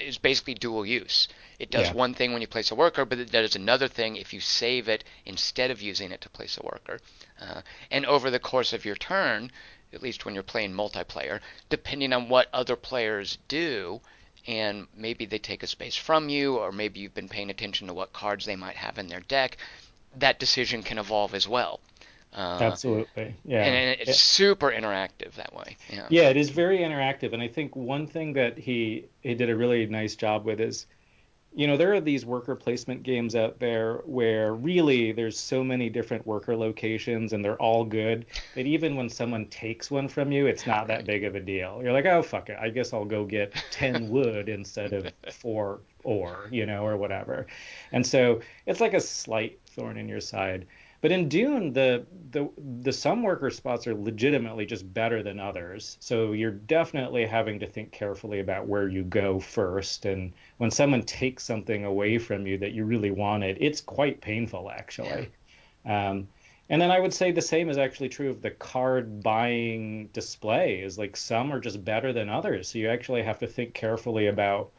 [0.00, 1.28] is basically dual use.
[1.58, 1.94] It does yeah.
[1.94, 4.88] one thing when you place a worker, but it does another thing if you save
[4.88, 7.00] it instead of using it to place a worker.
[7.40, 9.50] Uh, and over the course of your turn,
[9.92, 14.00] at least when you're playing multiplayer, depending on what other players do,
[14.46, 17.94] and maybe they take a space from you, or maybe you've been paying attention to
[17.94, 19.56] what cards they might have in their deck,
[20.16, 21.80] that decision can evolve as well.
[22.32, 23.64] Uh, Absolutely, yeah.
[23.64, 25.76] And it's it, super interactive that way.
[25.90, 26.06] Yeah.
[26.10, 29.56] Yeah, it is very interactive, and I think one thing that he he did a
[29.56, 30.86] really nice job with is
[31.54, 35.88] you know, there are these worker placement games out there where really there's so many
[35.88, 40.46] different worker locations and they're all good that even when someone takes one from you,
[40.46, 41.80] it's not that big of a deal.
[41.82, 42.58] You're like, oh, fuck it.
[42.60, 47.46] I guess I'll go get 10 wood instead of four ore, you know, or whatever.
[47.92, 50.66] And so it's like a slight thorn in your side.
[51.00, 52.50] But in Dune, the the
[52.82, 55.96] the some worker spots are legitimately just better than others.
[56.00, 60.06] So you're definitely having to think carefully about where you go first.
[60.06, 64.70] And when someone takes something away from you that you really wanted, it's quite painful
[64.70, 65.30] actually.
[65.86, 66.28] Um,
[66.70, 70.80] and then I would say the same is actually true of the card buying display.
[70.80, 72.68] Is like some are just better than others.
[72.68, 74.72] So you actually have to think carefully about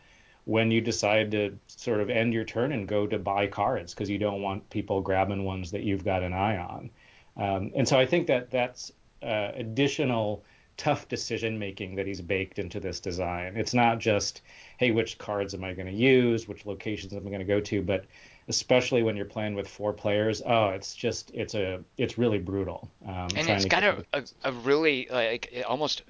[0.50, 4.10] when you decide to sort of end your turn and go to buy cards because
[4.10, 6.90] you don't want people grabbing ones that you've got an eye on.
[7.38, 8.92] Um, and so I think that that's
[9.22, 10.44] uh, additional
[10.76, 13.58] tough decision making that he's baked into this design.
[13.58, 14.42] It's not just,
[14.78, 17.60] hey, which cards am I going to use, which locations am I going to go
[17.60, 18.06] to, but
[18.48, 22.90] especially when you're playing with four players, oh, it's just it's a it's really brutal.
[23.06, 26.02] Um, and it's got a, a, a really like almost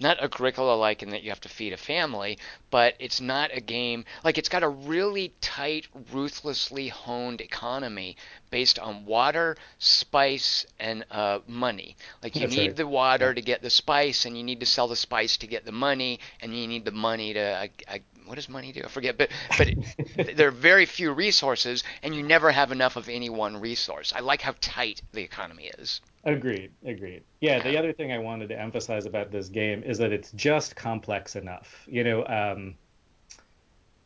[0.00, 2.38] not Agricola like in that you have to feed a family,
[2.70, 8.16] but it's not a game like it's got a really tight, ruthlessly honed economy
[8.50, 11.96] based on water, spice, and uh, money.
[12.22, 12.76] Like you That's need right.
[12.76, 13.34] the water yeah.
[13.34, 16.20] to get the spice, and you need to sell the spice to get the money,
[16.40, 17.56] and you need the money to.
[17.56, 18.82] I, I, what does money do?
[18.84, 19.74] I forget, but but
[20.36, 24.12] there are very few resources, and you never have enough of any one resource.
[24.14, 26.00] I like how tight the economy is.
[26.24, 26.72] Agreed.
[26.84, 27.22] Agreed.
[27.40, 30.74] Yeah, the other thing I wanted to emphasize about this game is that it's just
[30.74, 31.84] complex enough.
[31.86, 32.76] You know, um,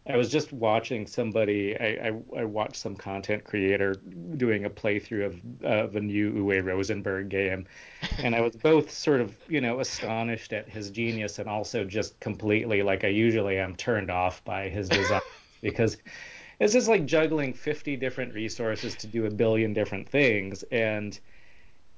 [0.09, 1.77] I was just watching somebody.
[1.79, 3.95] I, I, I, watched some content creator
[4.37, 7.67] doing a playthrough of of a new Uwe Rosenberg game,
[8.19, 12.19] and I was both sort of you know astonished at his genius and also just
[12.21, 15.21] completely like I usually am turned off by his design
[15.61, 15.99] because
[16.59, 21.19] it's just like juggling 50 different resources to do a billion different things and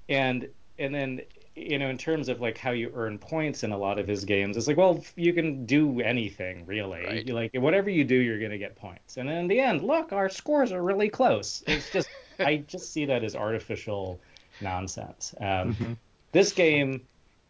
[0.09, 0.49] and
[0.79, 1.21] and then
[1.57, 4.25] you know in terms of like how you earn points in a lot of his
[4.25, 7.05] games it's like well you can do anything really.
[7.05, 7.27] Right.
[7.27, 9.17] you like whatever you do you're going to get points.
[9.17, 11.63] And then in the end look our scores are really close.
[11.67, 14.21] It's just i just see that as artificial
[14.61, 15.35] nonsense.
[15.41, 15.93] Um, mm-hmm.
[16.33, 17.03] this game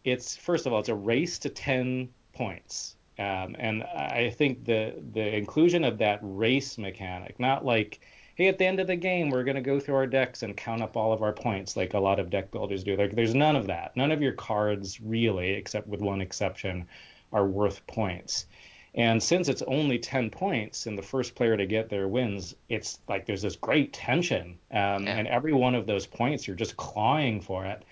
[0.05, 2.96] it's first of all it's a race to 10 points.
[3.18, 8.01] Um, and i think the the inclusion of that race mechanic not like
[8.41, 10.57] hey, at the end of the game, we're going to go through our decks and
[10.57, 12.97] count up all of our points like a lot of deck builders do.
[12.97, 13.95] Like, there's none of that.
[13.97, 16.86] None of your cards, really, except with one exception,
[17.34, 18.47] are worth points.
[18.95, 23.01] And since it's only 10 points and the first player to get there wins, it's
[23.09, 24.59] like there's this great tension.
[24.70, 25.18] Um, Yeah.
[25.18, 27.84] And every one of those points, you're just clawing for it.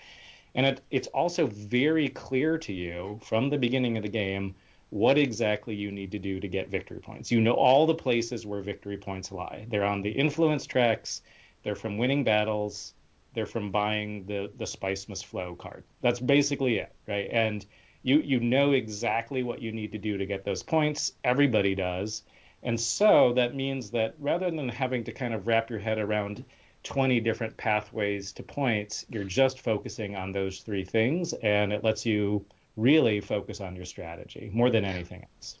[0.55, 4.55] And it, it's also very clear to you from the beginning of the game
[4.89, 7.31] what exactly you need to do to get victory points.
[7.31, 9.65] You know all the places where victory points lie.
[9.69, 11.21] They're on the influence tracks,
[11.63, 12.93] they're from winning battles,
[13.33, 15.83] they're from buying the, the Spice Must Flow card.
[16.01, 17.29] That's basically it, right?
[17.31, 17.65] And
[18.01, 21.11] you you know exactly what you need to do to get those points.
[21.23, 22.23] Everybody does.
[22.63, 26.43] And so that means that rather than having to kind of wrap your head around
[26.83, 32.05] 20 different pathways to points, you're just focusing on those three things and it lets
[32.05, 32.45] you
[32.77, 35.57] really focus on your strategy more than anything else.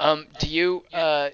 [0.00, 0.84] Um, do you?
[0.92, 1.30] Uh,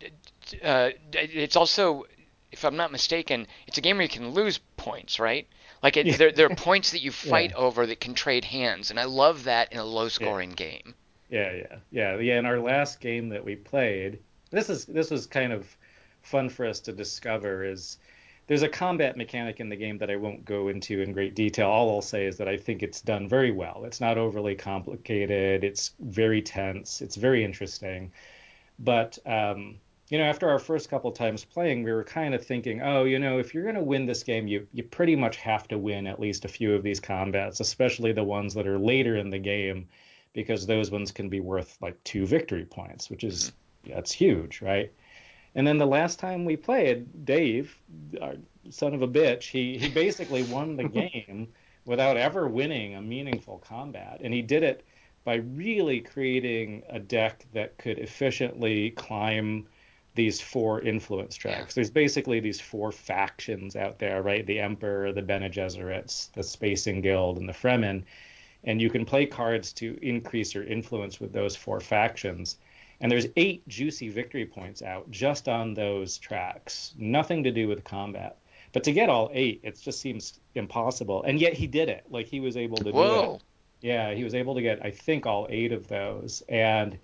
[0.00, 0.08] d-
[0.50, 2.04] d- uh, it's also,
[2.50, 5.46] if I'm not mistaken, it's a game where you can lose points, right?
[5.82, 6.16] Like it, Yeah.
[6.16, 7.56] there, there are points that you fight Yeah.
[7.56, 10.94] over that can trade hands, and I love that in a low-scoring game.
[11.30, 12.38] Yeah, yeah, yeah, yeah.
[12.38, 14.18] In our last game that we played,
[14.50, 15.66] this is this was kind of
[16.22, 17.64] fun for us to discover.
[17.64, 17.98] Is
[18.46, 21.68] there's a combat mechanic in the game that I won't go into in great detail.
[21.68, 23.84] All I'll say is that I think it's done very well.
[23.84, 25.64] It's not overly complicated.
[25.64, 27.00] It's very tense.
[27.00, 28.12] It's very interesting.
[28.78, 29.76] But um,
[30.08, 33.18] you know, after our first couple times playing, we were kind of thinking, oh, you
[33.18, 36.06] know, if you're going to win this game, you you pretty much have to win
[36.06, 39.38] at least a few of these combats, especially the ones that are later in the
[39.38, 39.88] game,
[40.32, 43.52] because those ones can be worth like two victory points, which is
[43.86, 44.92] that's huge, right?
[45.54, 47.76] And then the last time we played, Dave,
[48.20, 48.36] our
[48.70, 51.48] son of a bitch, he he basically won the game
[51.84, 54.84] without ever winning a meaningful combat, and he did it
[55.24, 59.66] by really creating a deck that could efficiently climb
[60.14, 61.74] these four influence tracks.
[61.74, 64.44] There's basically these four factions out there, right?
[64.46, 68.02] The Emperor, the Bene Gesserits, the Spacing Guild, and the Fremen.
[68.64, 72.58] And you can play cards to increase your influence with those four factions.
[73.02, 76.94] And there's eight juicy victory points out just on those tracks.
[76.96, 78.38] Nothing to do with combat.
[78.72, 81.24] But to get all eight, it just seems impossible.
[81.24, 82.04] And yet he did it.
[82.10, 83.42] Like he was able to do it.
[83.82, 86.42] Yeah, he was able to get, I think, all eight of those.
[86.48, 86.96] And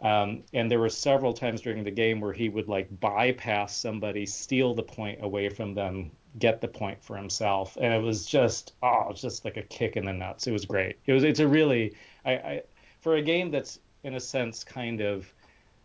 [0.00, 4.26] um, and there were several times during the game where he would like bypass somebody,
[4.26, 8.72] steal the point away from them, get the point for himself, and it was just
[8.82, 10.48] oh, was just like a kick in the nuts.
[10.48, 10.96] It was great.
[11.06, 11.94] It was it's a really
[12.24, 12.62] I, I
[13.00, 15.32] for a game that's in a sense kind of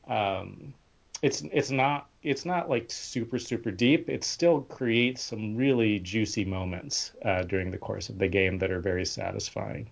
[0.07, 0.73] um,
[1.21, 4.09] it's it's not it's not like super super deep.
[4.09, 8.71] It still creates some really juicy moments uh, during the course of the game that
[8.71, 9.89] are very satisfying.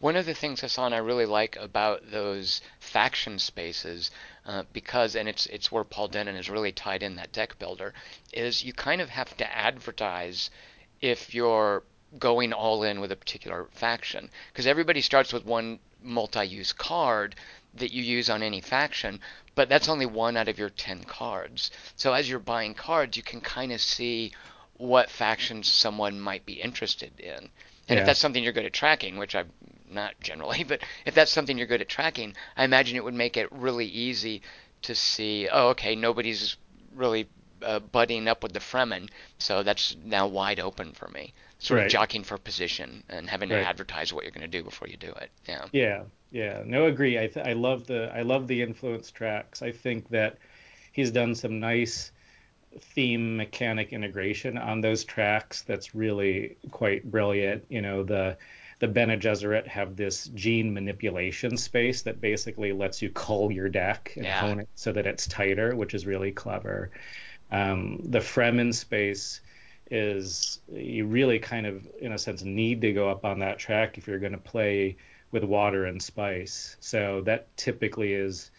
[0.00, 4.10] One of the things Hassan I really like about those faction spaces,
[4.46, 7.92] uh, because and it's it's where Paul Dennen is really tied in that deck builder,
[8.32, 10.50] is you kind of have to advertise
[11.00, 11.82] if you're
[12.18, 17.34] going all in with a particular faction, because everybody starts with one multi-use card
[17.74, 19.20] that you use on any faction,
[19.54, 21.70] but that's only one out of your 10 cards.
[21.96, 24.32] So as you're buying cards, you can kind of see
[24.74, 27.50] what factions someone might be interested in.
[27.88, 27.98] And Yeah.
[27.98, 29.50] if that's something you're good at tracking, which I'm
[29.90, 33.36] not generally, but if that's something you're good at tracking, I imagine it would make
[33.36, 34.42] it really easy
[34.82, 36.56] to see, oh, okay, nobody's
[36.94, 37.28] really
[37.62, 39.08] uh, buddying up with the Fremen,
[39.38, 41.32] so that's now wide open for me.
[41.58, 41.86] Sort Right.
[41.86, 44.96] of jockeying for position and having to advertise what you're going to do before you
[44.96, 45.30] do it.
[45.48, 45.64] Yeah.
[45.72, 46.62] Yeah, yeah.
[46.64, 47.18] No, agree.
[47.18, 49.62] I th- I love the I love the influence tracks.
[49.62, 50.38] I think that
[50.92, 52.12] he's done some nice
[52.80, 57.64] theme mechanic integration on those tracks that's really quite brilliant.
[57.70, 58.38] You know, the
[58.80, 64.12] the Bene Gesserit have this gene manipulation space that basically lets you cull your deck
[64.16, 64.40] and Yeah.
[64.40, 66.90] hone it so that it's tighter, which is really clever.
[67.50, 69.40] Um, the Fremen space
[69.90, 73.98] is you really kind of, in a sense, need to go up on that track
[73.98, 74.96] if you're going to play
[75.30, 76.76] with water and spice.
[76.80, 78.50] So that typically is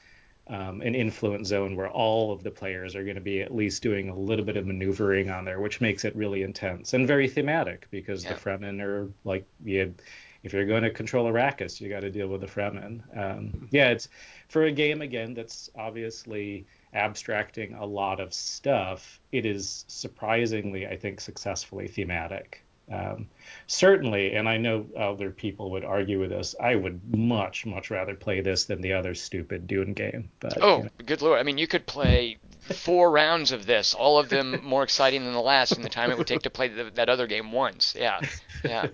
[0.47, 3.83] um, an influence zone where all of the players are going to be at least
[3.83, 7.27] doing a little bit of maneuvering on there, which makes it really intense and very
[7.27, 8.33] thematic because Yeah.
[8.33, 9.93] the Fremen are like you.
[10.41, 13.01] If you're going to control Arrakis, you got to deal with the Fremen.
[13.15, 14.07] Um, yeah, it's
[14.47, 19.19] for a game again that's obviously abstracting a lot of stuff.
[19.33, 22.63] It is surprisingly, I think, successfully thematic.
[22.91, 23.27] Um,
[23.67, 26.55] certainly, and I know other people would argue with us.
[26.59, 30.31] I would much, much rather play this than the other stupid Dune game.
[30.39, 31.39] But Oh, you know, good lord!
[31.39, 35.33] I mean, you could play four rounds of this, all of them more exciting than
[35.33, 37.95] the last, in the time it would take to play the, that other game once.
[37.97, 38.21] Yeah,
[38.63, 38.87] yeah,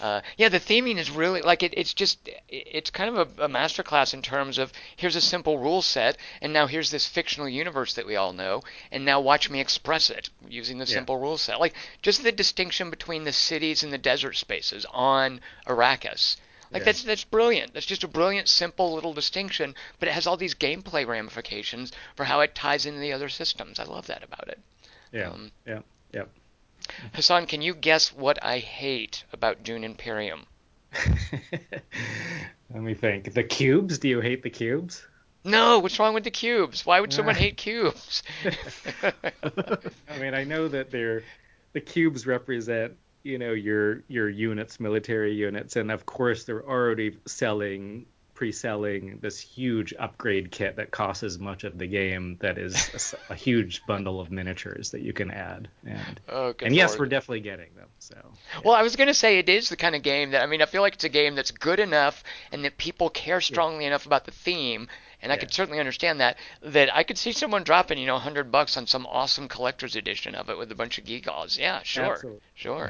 [0.00, 0.48] uh, yeah.
[0.48, 2.18] The theming is really like it, it's just
[2.48, 6.52] it's kind of a, a masterclass in terms of here's a simple rule set, and
[6.52, 10.30] now here's this fictional universe that we all know, and now watch me express it
[10.48, 10.94] using the Yeah.
[10.94, 11.60] simple rule set.
[11.60, 16.36] Like just the distinction between the cities and the desert spaces on Arrakis.
[16.70, 16.84] Like Yeah.
[16.86, 17.74] that's that's brilliant.
[17.74, 22.24] That's just a brilliant, simple little distinction, but it has all these gameplay ramifications for
[22.24, 23.78] how it ties into the other systems.
[23.78, 24.58] I love that about it.
[25.12, 25.30] Yeah.
[25.30, 25.80] Um, yeah.
[26.12, 26.24] Yeah.
[27.12, 30.46] Hassan, can you guess what I hate about Dune Imperium?
[32.72, 33.32] Let me think.
[33.34, 33.98] The cubes?
[33.98, 35.06] Do you hate the cubes?
[35.44, 36.84] No, what's wrong with the cubes?
[36.84, 38.22] Why would someone hate cubes?
[39.02, 41.22] I mean, I know that they're
[41.72, 47.16] the cubes represent, you know, your your units, military units, and of course they're already
[47.26, 48.06] selling
[48.36, 53.84] pre-selling this huge upgrade kit that costs as much of the game—that is a huge
[53.86, 55.66] bundle of miniatures that you can add.
[55.84, 57.00] And oh, and yes, lord.
[57.00, 57.88] we're definitely getting them.
[57.98, 58.14] So
[58.64, 60.62] Well, I was going to say it is the kind of game that I mean,
[60.62, 62.22] I feel like it's a game that's good enough
[62.52, 64.86] and that people care strongly enough about the theme,
[65.22, 65.40] and I Yeah.
[65.40, 68.86] could certainly understand that that I could see someone dropping, you know, 100 bucks on
[68.86, 71.58] some awesome collector's edition of it with a bunch of gewgaws.
[71.58, 72.12] Yeah, sure.
[72.12, 72.40] Absolutely.
[72.54, 72.88] Sure.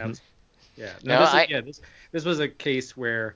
[0.77, 0.93] Yeah.
[1.05, 1.81] No, No, this, I- is, yeah, this
[2.13, 3.35] this was a case where,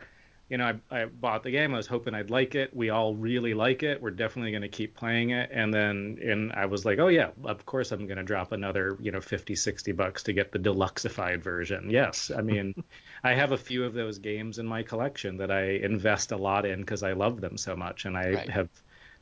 [0.51, 1.73] you know, I, I bought the game.
[1.75, 2.75] I was hoping I'd like it.
[2.77, 4.03] We all really like it.
[4.03, 5.51] We're definitely going to keep playing it.
[5.53, 8.99] And then, and I was like, oh yeah, of course I'm going to drop another,
[9.01, 11.89] you know, 50, 60 bucks to get the deluxeified version.
[11.91, 12.75] Yes, I mean,
[13.25, 16.67] I have a few of those games in my collection that I invest a lot
[16.67, 18.49] in because I love them so much, and I Right.
[18.49, 18.69] have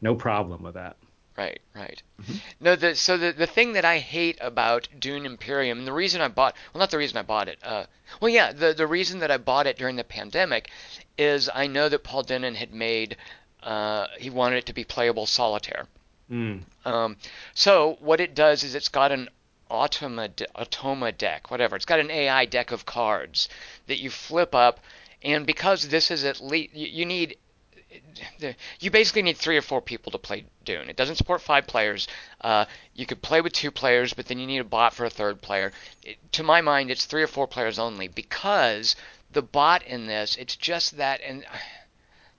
[0.00, 0.96] no problem with that.
[1.38, 2.02] Right, right.
[2.58, 6.20] No, the so the the thing that I hate about Dune Imperium, and the reason
[6.20, 7.60] I bought, well, not the reason I bought it.
[7.62, 7.84] Uh,
[8.20, 10.68] well, yeah, the the reason that I bought it during the pandemic
[11.16, 13.16] is I know that Paul Dennen had made,
[13.62, 15.86] uh, he wanted it to be playable solitaire.
[16.28, 16.62] Mm.
[16.84, 17.16] Um,
[17.54, 19.28] so what it does is it's got an
[19.70, 21.76] automa de- automa deck, whatever.
[21.76, 23.48] It's got an AI deck of cards
[23.86, 24.80] that you flip up,
[25.22, 27.36] and because this is at least you, you need
[28.80, 30.88] you basically need three or four people to play Dune.
[30.88, 32.08] It doesn't support five players.
[32.40, 35.10] Uh, you could play with two players, but then you need a bot for a
[35.10, 35.72] third player.
[36.02, 38.96] It, to my mind, it's three or four players only because
[39.32, 41.44] the bot in this, it's just that, and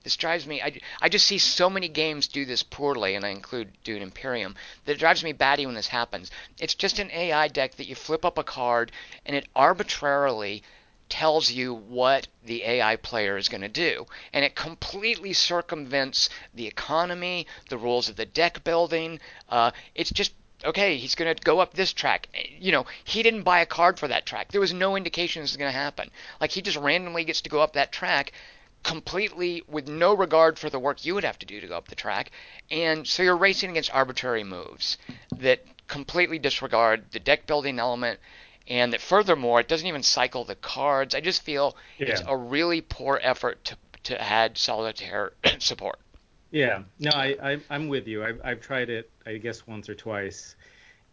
[0.02, 0.62] this drives me.
[0.62, 4.56] I, I just see so many games do this poorly, and I include Dune Imperium.
[4.84, 6.30] That it drives me batty when this happens.
[6.58, 8.92] It's just an AI deck that you flip up a card,
[9.26, 10.62] and it arbitrarily
[11.10, 14.06] tells you what the AI player is going to do.
[14.32, 19.20] And it completely circumvents the economy, the rules of the deck building.
[19.48, 20.32] Uh, it's just,
[20.64, 22.28] okay, he's going to go up this track.
[22.58, 24.52] You know, he didn't buy a card for that track.
[24.52, 26.10] There was no indication this was going to happen.
[26.40, 28.32] Like, he just randomly gets to go up that track
[28.82, 31.88] completely with no regard for the work you would have to do to go up
[31.88, 32.30] the track.
[32.70, 34.96] And so you're racing against arbitrary moves
[35.36, 38.20] that completely disregard the deck building element
[38.70, 41.14] and that furthermore it doesn't even cycle the cards.
[41.14, 45.98] I just feel it's a really poor effort to to add solitaire support.
[46.50, 48.24] Yeah, no, I, I I'm with you.
[48.24, 50.54] I've I've tried it, I guess once or twice,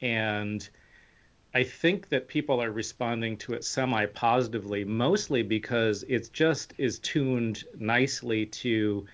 [0.02, 0.68] and
[1.54, 7.00] I think that people are responding to it semi positively, mostly because it's just is
[7.00, 9.06] tuned nicely to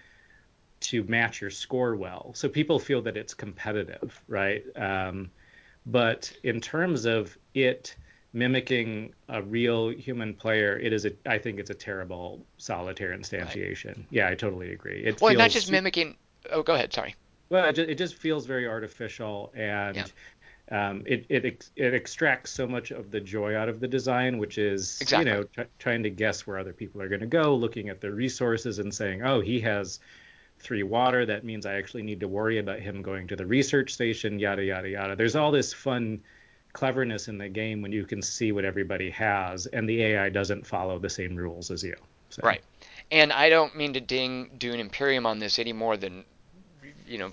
[0.81, 2.31] to match your score well.
[2.35, 4.63] So people feel that it's competitive, right?
[4.75, 5.31] Um,
[5.85, 7.95] but in terms of it
[8.33, 14.03] mimicking a real human player, it is a I think it's a terrible solitaire instantiation.
[14.09, 15.03] Yeah, I totally agree.
[15.05, 16.17] It Well, feels not just mimicking.
[16.51, 16.91] Oh, go ahead.
[16.91, 17.15] Sorry.
[17.49, 20.11] well, it just, it just feels very artificial, and
[20.71, 24.39] um, it it ex- it extracts so much of the joy out of the design,
[24.39, 25.29] which is Exactly.
[25.31, 28.01] you know tr- trying to guess where other people are going to go, looking at
[28.01, 29.99] the resources and saying, oh, he has
[30.59, 31.25] three water.
[31.25, 34.39] That means I actually need to worry about him going to the research station.
[34.39, 35.15] Yada yada yada.
[35.15, 36.21] There's all this fun
[36.73, 40.65] cleverness in the game when you can see what everybody has, and the AI doesn't
[40.65, 41.95] follow the same rules as you.
[42.29, 42.61] So, Right.
[43.11, 46.25] And I don't mean to ding Dune Imperium on this any more than,
[47.07, 47.31] you know,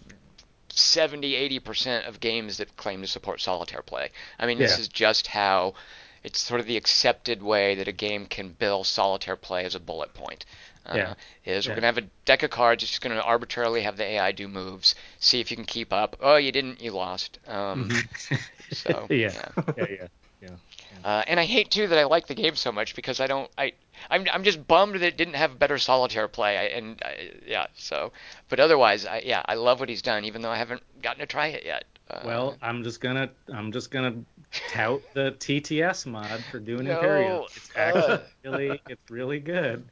[0.68, 4.10] 70, 80% of games that claim to support solitaire play.
[4.38, 4.80] I mean, this Yeah.
[4.82, 5.74] is just how
[6.22, 9.80] it's sort of the accepted way that a game can bill solitaire play as a
[9.80, 10.44] bullet point.
[10.90, 11.14] Uh, Yeah.
[11.44, 11.80] Is we're Yeah.
[11.80, 14.32] going to have a deck of cards, it's just going to arbitrarily have the AI
[14.32, 16.16] do moves, see if you can keep up.
[16.20, 17.38] Oh, you didn't, you lost.
[17.46, 17.88] Um,
[18.70, 20.06] so, yeah, yeah, yeah,
[20.42, 20.56] yeah.
[21.04, 23.50] uh, and I hate too that I like the game so much because I don't.
[23.58, 23.72] I
[24.10, 26.56] I'm I'm just bummed that it didn't have better solitaire play.
[26.58, 28.12] I, and I, yeah, so.
[28.48, 31.26] But otherwise, I yeah, I love what he's done, even though I haven't gotten to
[31.26, 31.84] try it yet.
[32.08, 34.24] Uh, Well, I'm just gonna I'm just gonna
[34.66, 37.40] tout the TTS mod for Dune No, Imperium.
[37.56, 38.24] It's actually uh.
[38.44, 39.90] really it's really good.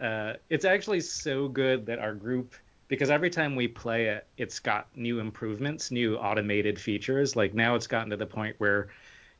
[0.00, 2.54] Uh, it's actually so good that our group
[2.88, 7.36] because every time we play it, it's got new improvements, new automated features.
[7.36, 8.88] Like now, it's gotten to the point where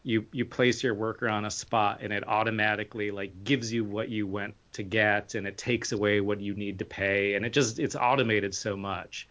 [0.02, 4.08] you you place your worker on a spot and it automatically like gives you what
[4.08, 7.50] you went to get and it takes away what you need to pay and it
[7.52, 9.28] just it's automated so much.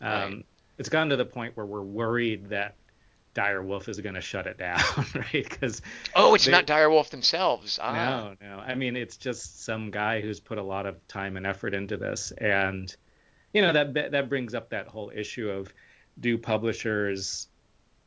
[0.00, 0.46] Um, Right.
[0.78, 2.76] It's gotten to the point where we're worried that
[3.36, 4.80] Direwolf is going to shut it down,
[5.14, 5.30] right?
[5.32, 5.82] Because
[6.14, 7.78] oh, it's they, not Direwolf themselves.
[7.80, 8.34] Ah.
[8.40, 8.58] No, no.
[8.58, 11.96] I mean, it's just some guy who's put a lot of time and effort into
[11.96, 12.94] this, and
[13.52, 15.72] you know that that brings up that whole issue of
[16.18, 17.48] do publishers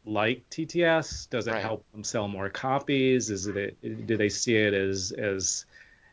[0.06, 1.30] like TTS?
[1.30, 1.62] Does it right.
[1.62, 3.30] help them sell more copies?
[3.30, 5.66] Is it do they see it as as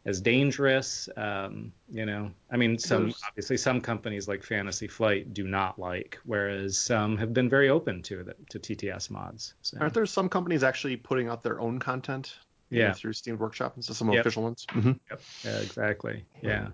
[0.07, 1.09] as dangerous?
[1.16, 6.18] Um, you know, I mean, some obviously some companies like Fantasy Flight do not like,
[6.24, 9.54] whereas some have been very open to the, to TTS mods.
[9.62, 9.78] So.
[9.80, 12.34] Aren't there some companies actually putting out their own content?
[12.68, 14.22] Yeah, know, through Steam Workshop and so some yep.
[14.22, 14.66] official ones.
[14.70, 14.92] Mm-hmm.
[15.11, 15.20] Yep.
[15.44, 16.24] Yeah, exactly.
[16.42, 16.68] Yeah.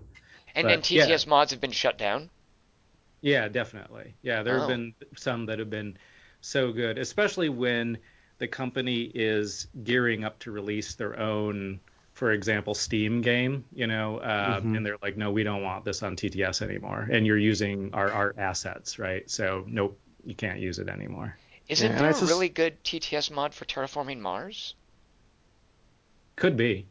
[0.55, 1.29] And, but, and TTS yeah.
[1.29, 2.31] mods have been shut down.
[3.21, 4.15] Yeah, definitely.
[4.21, 4.59] Yeah, there oh.
[4.61, 5.97] have been some that have been
[6.41, 7.97] so good, especially when
[8.37, 11.79] the company is gearing up to release their own,
[12.13, 14.75] for example, Steam game, you know, uh, mm-hmm.
[14.75, 18.11] and they're like, no, we don't want this on TTS anymore, and you're using our,
[18.11, 19.29] our assets, right?
[19.29, 21.37] So nope, you can't use it anymore.
[21.67, 22.23] Isn't yeah, there a just...
[22.23, 24.75] really good TTS mod for terraforming Mars?
[26.35, 26.85] Could be.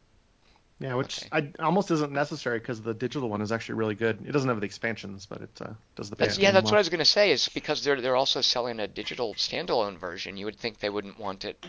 [0.79, 1.53] Yeah, which okay.
[1.57, 4.19] I, almost isn't necessary because the digital one is actually really good.
[4.27, 6.17] It doesn't have the expansions, but it uh, does the.
[6.17, 6.73] That's, yeah, that's well.
[6.73, 7.31] what I was going to say.
[7.31, 10.35] Is because they're they're also selling a digital standalone version.
[10.35, 11.65] You would think they wouldn't want it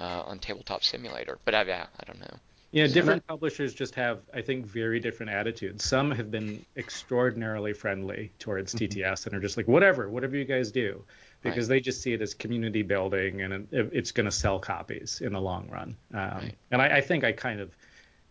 [0.00, 2.38] uh, on Tabletop Simulator, but I, yeah, I don't know.
[2.72, 5.84] Yeah, different publishers just have, I think, very different attitudes.
[5.84, 9.00] Some have been extraordinarily friendly towards mm-hmm.
[9.00, 11.02] TTS and are just like, whatever, whatever you guys do,
[11.42, 11.76] because right.
[11.76, 15.40] they just see it as community building and it's going to sell copies in the
[15.40, 15.96] long run.
[16.12, 16.54] Um, right.
[16.70, 17.70] And I, I think I kind of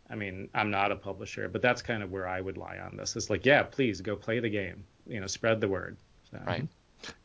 [0.10, 2.96] I mean, I'm not a publisher, but that's kind of where I would lie on
[2.96, 3.16] this.
[3.16, 4.84] It's like, yeah, please go play the game.
[5.08, 5.98] You know, spread the word.
[6.32, 6.40] So.
[6.46, 6.68] Right.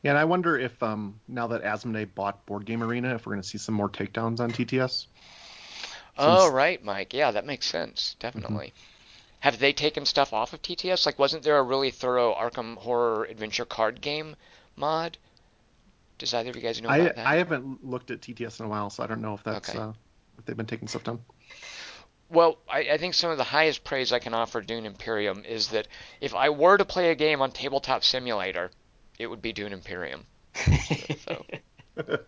[0.03, 3.33] Yeah, and I wonder if um, now that Asmodee bought Board Game Arena, if we're
[3.33, 5.07] going to see some more takedowns on TTS.
[6.21, 7.15] Oh, right, Mike.
[7.15, 8.17] Yeah, that makes sense.
[8.19, 8.69] Definitely.
[8.69, 9.41] Mm-hmm.
[9.41, 11.07] Have they taken stuff off of TTS?
[11.07, 14.37] Like, wasn't there a really thorough Arkham Horror Adventure card game
[14.77, 15.17] mod?
[16.19, 17.27] Does either of you guys know I, about that?
[17.27, 19.79] I haven't looked at TTS in a while, so I don't know if that's okay.
[19.79, 19.93] uh,
[20.39, 21.21] if they've been taking stuff down.
[22.29, 25.69] Well, I, I, think some of the highest praise I can offer Dune Imperium is
[25.69, 25.89] that
[26.21, 28.71] if I were to play a game on Tabletop Simulator,
[29.19, 30.27] it would be Dune Imperium.
[31.27, 31.45] so.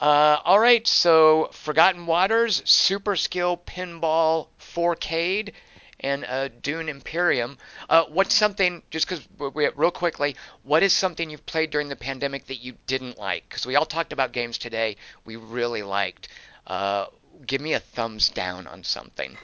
[0.00, 5.52] uh, all right, so Forgotten Waters, Super Skill Pinball 4K,
[6.00, 7.58] and uh, Dune Imperium.
[7.88, 12.46] Uh, what's something, just because real quickly, what is something you've played during the pandemic
[12.46, 13.48] that you didn't like?
[13.48, 16.28] Because we all talked about games today we really liked.
[16.66, 17.06] Uh,
[17.46, 19.36] give me a thumbs down on something.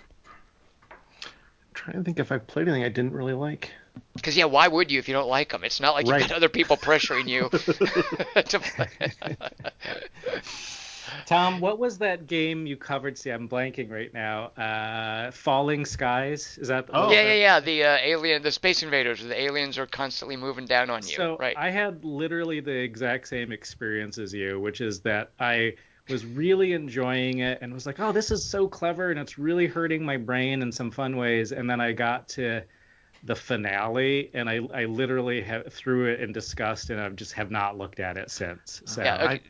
[0.90, 0.98] I'm
[1.74, 3.72] trying to think if I've played anything I didn't really like.
[4.14, 5.64] Because yeah, why would you if you don't like them?
[5.64, 6.20] It's not like right.
[6.20, 7.48] you've got other people pressuring you
[8.42, 8.88] to play.
[11.26, 13.16] Tom, what was that game you covered?
[13.16, 14.46] See, I'm blanking right now.
[14.56, 16.58] Uh, Falling Skies.
[16.60, 16.86] Is that?
[16.92, 17.60] Oh, yeah, yeah, yeah.
[17.60, 19.22] The uh, alien, the Space Invaders.
[19.22, 21.14] The aliens are constantly moving down on you.
[21.14, 21.56] So right.
[21.56, 25.74] I had literally the exact same experience as you, which is that I
[26.08, 29.66] was really enjoying it and was like, oh, this is so clever and it's really
[29.66, 31.52] hurting my brain in some fun ways.
[31.52, 32.62] And then I got to
[33.24, 37.50] the finale and I, I literally have, threw it in disgust and I just have
[37.50, 38.82] not looked at it since.
[38.84, 39.24] So yeah, okay.
[39.24, 39.40] I,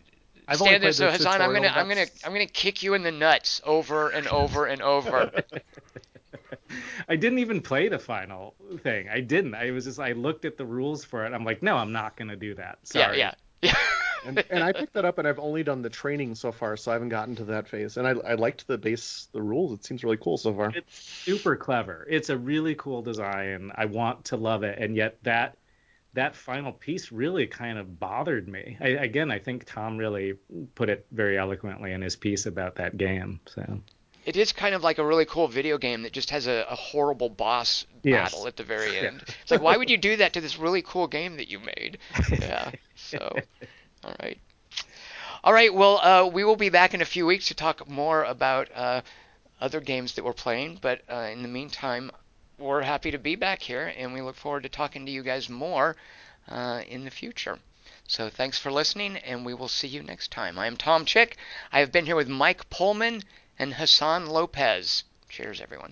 [0.47, 3.11] I've Stand there, so Hassan, I'm gonna, I'm gonna, I'm gonna kick you in the
[3.11, 5.33] nuts over and over and over.
[7.09, 9.09] I didn't even play the final thing.
[9.09, 9.55] I didn't.
[9.55, 11.33] I was just, I looked at the rules for it.
[11.33, 12.79] I'm like, no, I'm not gonna do that.
[12.85, 13.19] Sorry.
[13.19, 16.35] Yeah, yeah, yeah and, and I picked that up, and I've only done the training
[16.35, 17.97] so far, so I haven't gotten to that phase.
[17.97, 19.73] And I, I liked the base, the rules.
[19.73, 20.73] It seems really cool so far.
[20.75, 22.07] It's super clever.
[22.09, 23.73] It's a really cool design.
[23.75, 25.57] I want to love it, and yet that
[26.15, 28.77] that final piece really kind of bothered me.
[28.81, 30.35] I, again, I think Tom really
[30.77, 33.41] put it very eloquently in his piece about that game.
[33.47, 33.81] So
[34.25, 36.75] it is kind of like a really cool video game that just has a, a
[36.75, 38.33] horrible boss yes.
[38.33, 39.23] battle at the very end.
[39.27, 39.35] Yeah.
[39.43, 41.99] It's like, why would you do that to this really cool game that you made?
[42.31, 42.71] Yeah.
[42.97, 43.37] So,
[44.05, 44.39] all right.
[45.43, 45.73] All right.
[45.73, 49.03] Well, uh, we will be back in a few weeks to talk more about uh,
[49.61, 50.79] other games that we're playing.
[50.81, 52.11] But uh, in the meantime,
[52.59, 55.49] we're happy to be back here, and we look forward to talking to you guys
[55.49, 55.97] more
[56.49, 57.59] uh, in the future.
[58.07, 60.59] So thanks for listening, and we will see you next time.
[60.59, 61.37] I am Tom Chick.
[61.73, 63.23] I have been here with Mike Pullman
[63.59, 65.05] and Hassan Lopez.
[65.29, 65.91] Cheers, everyone.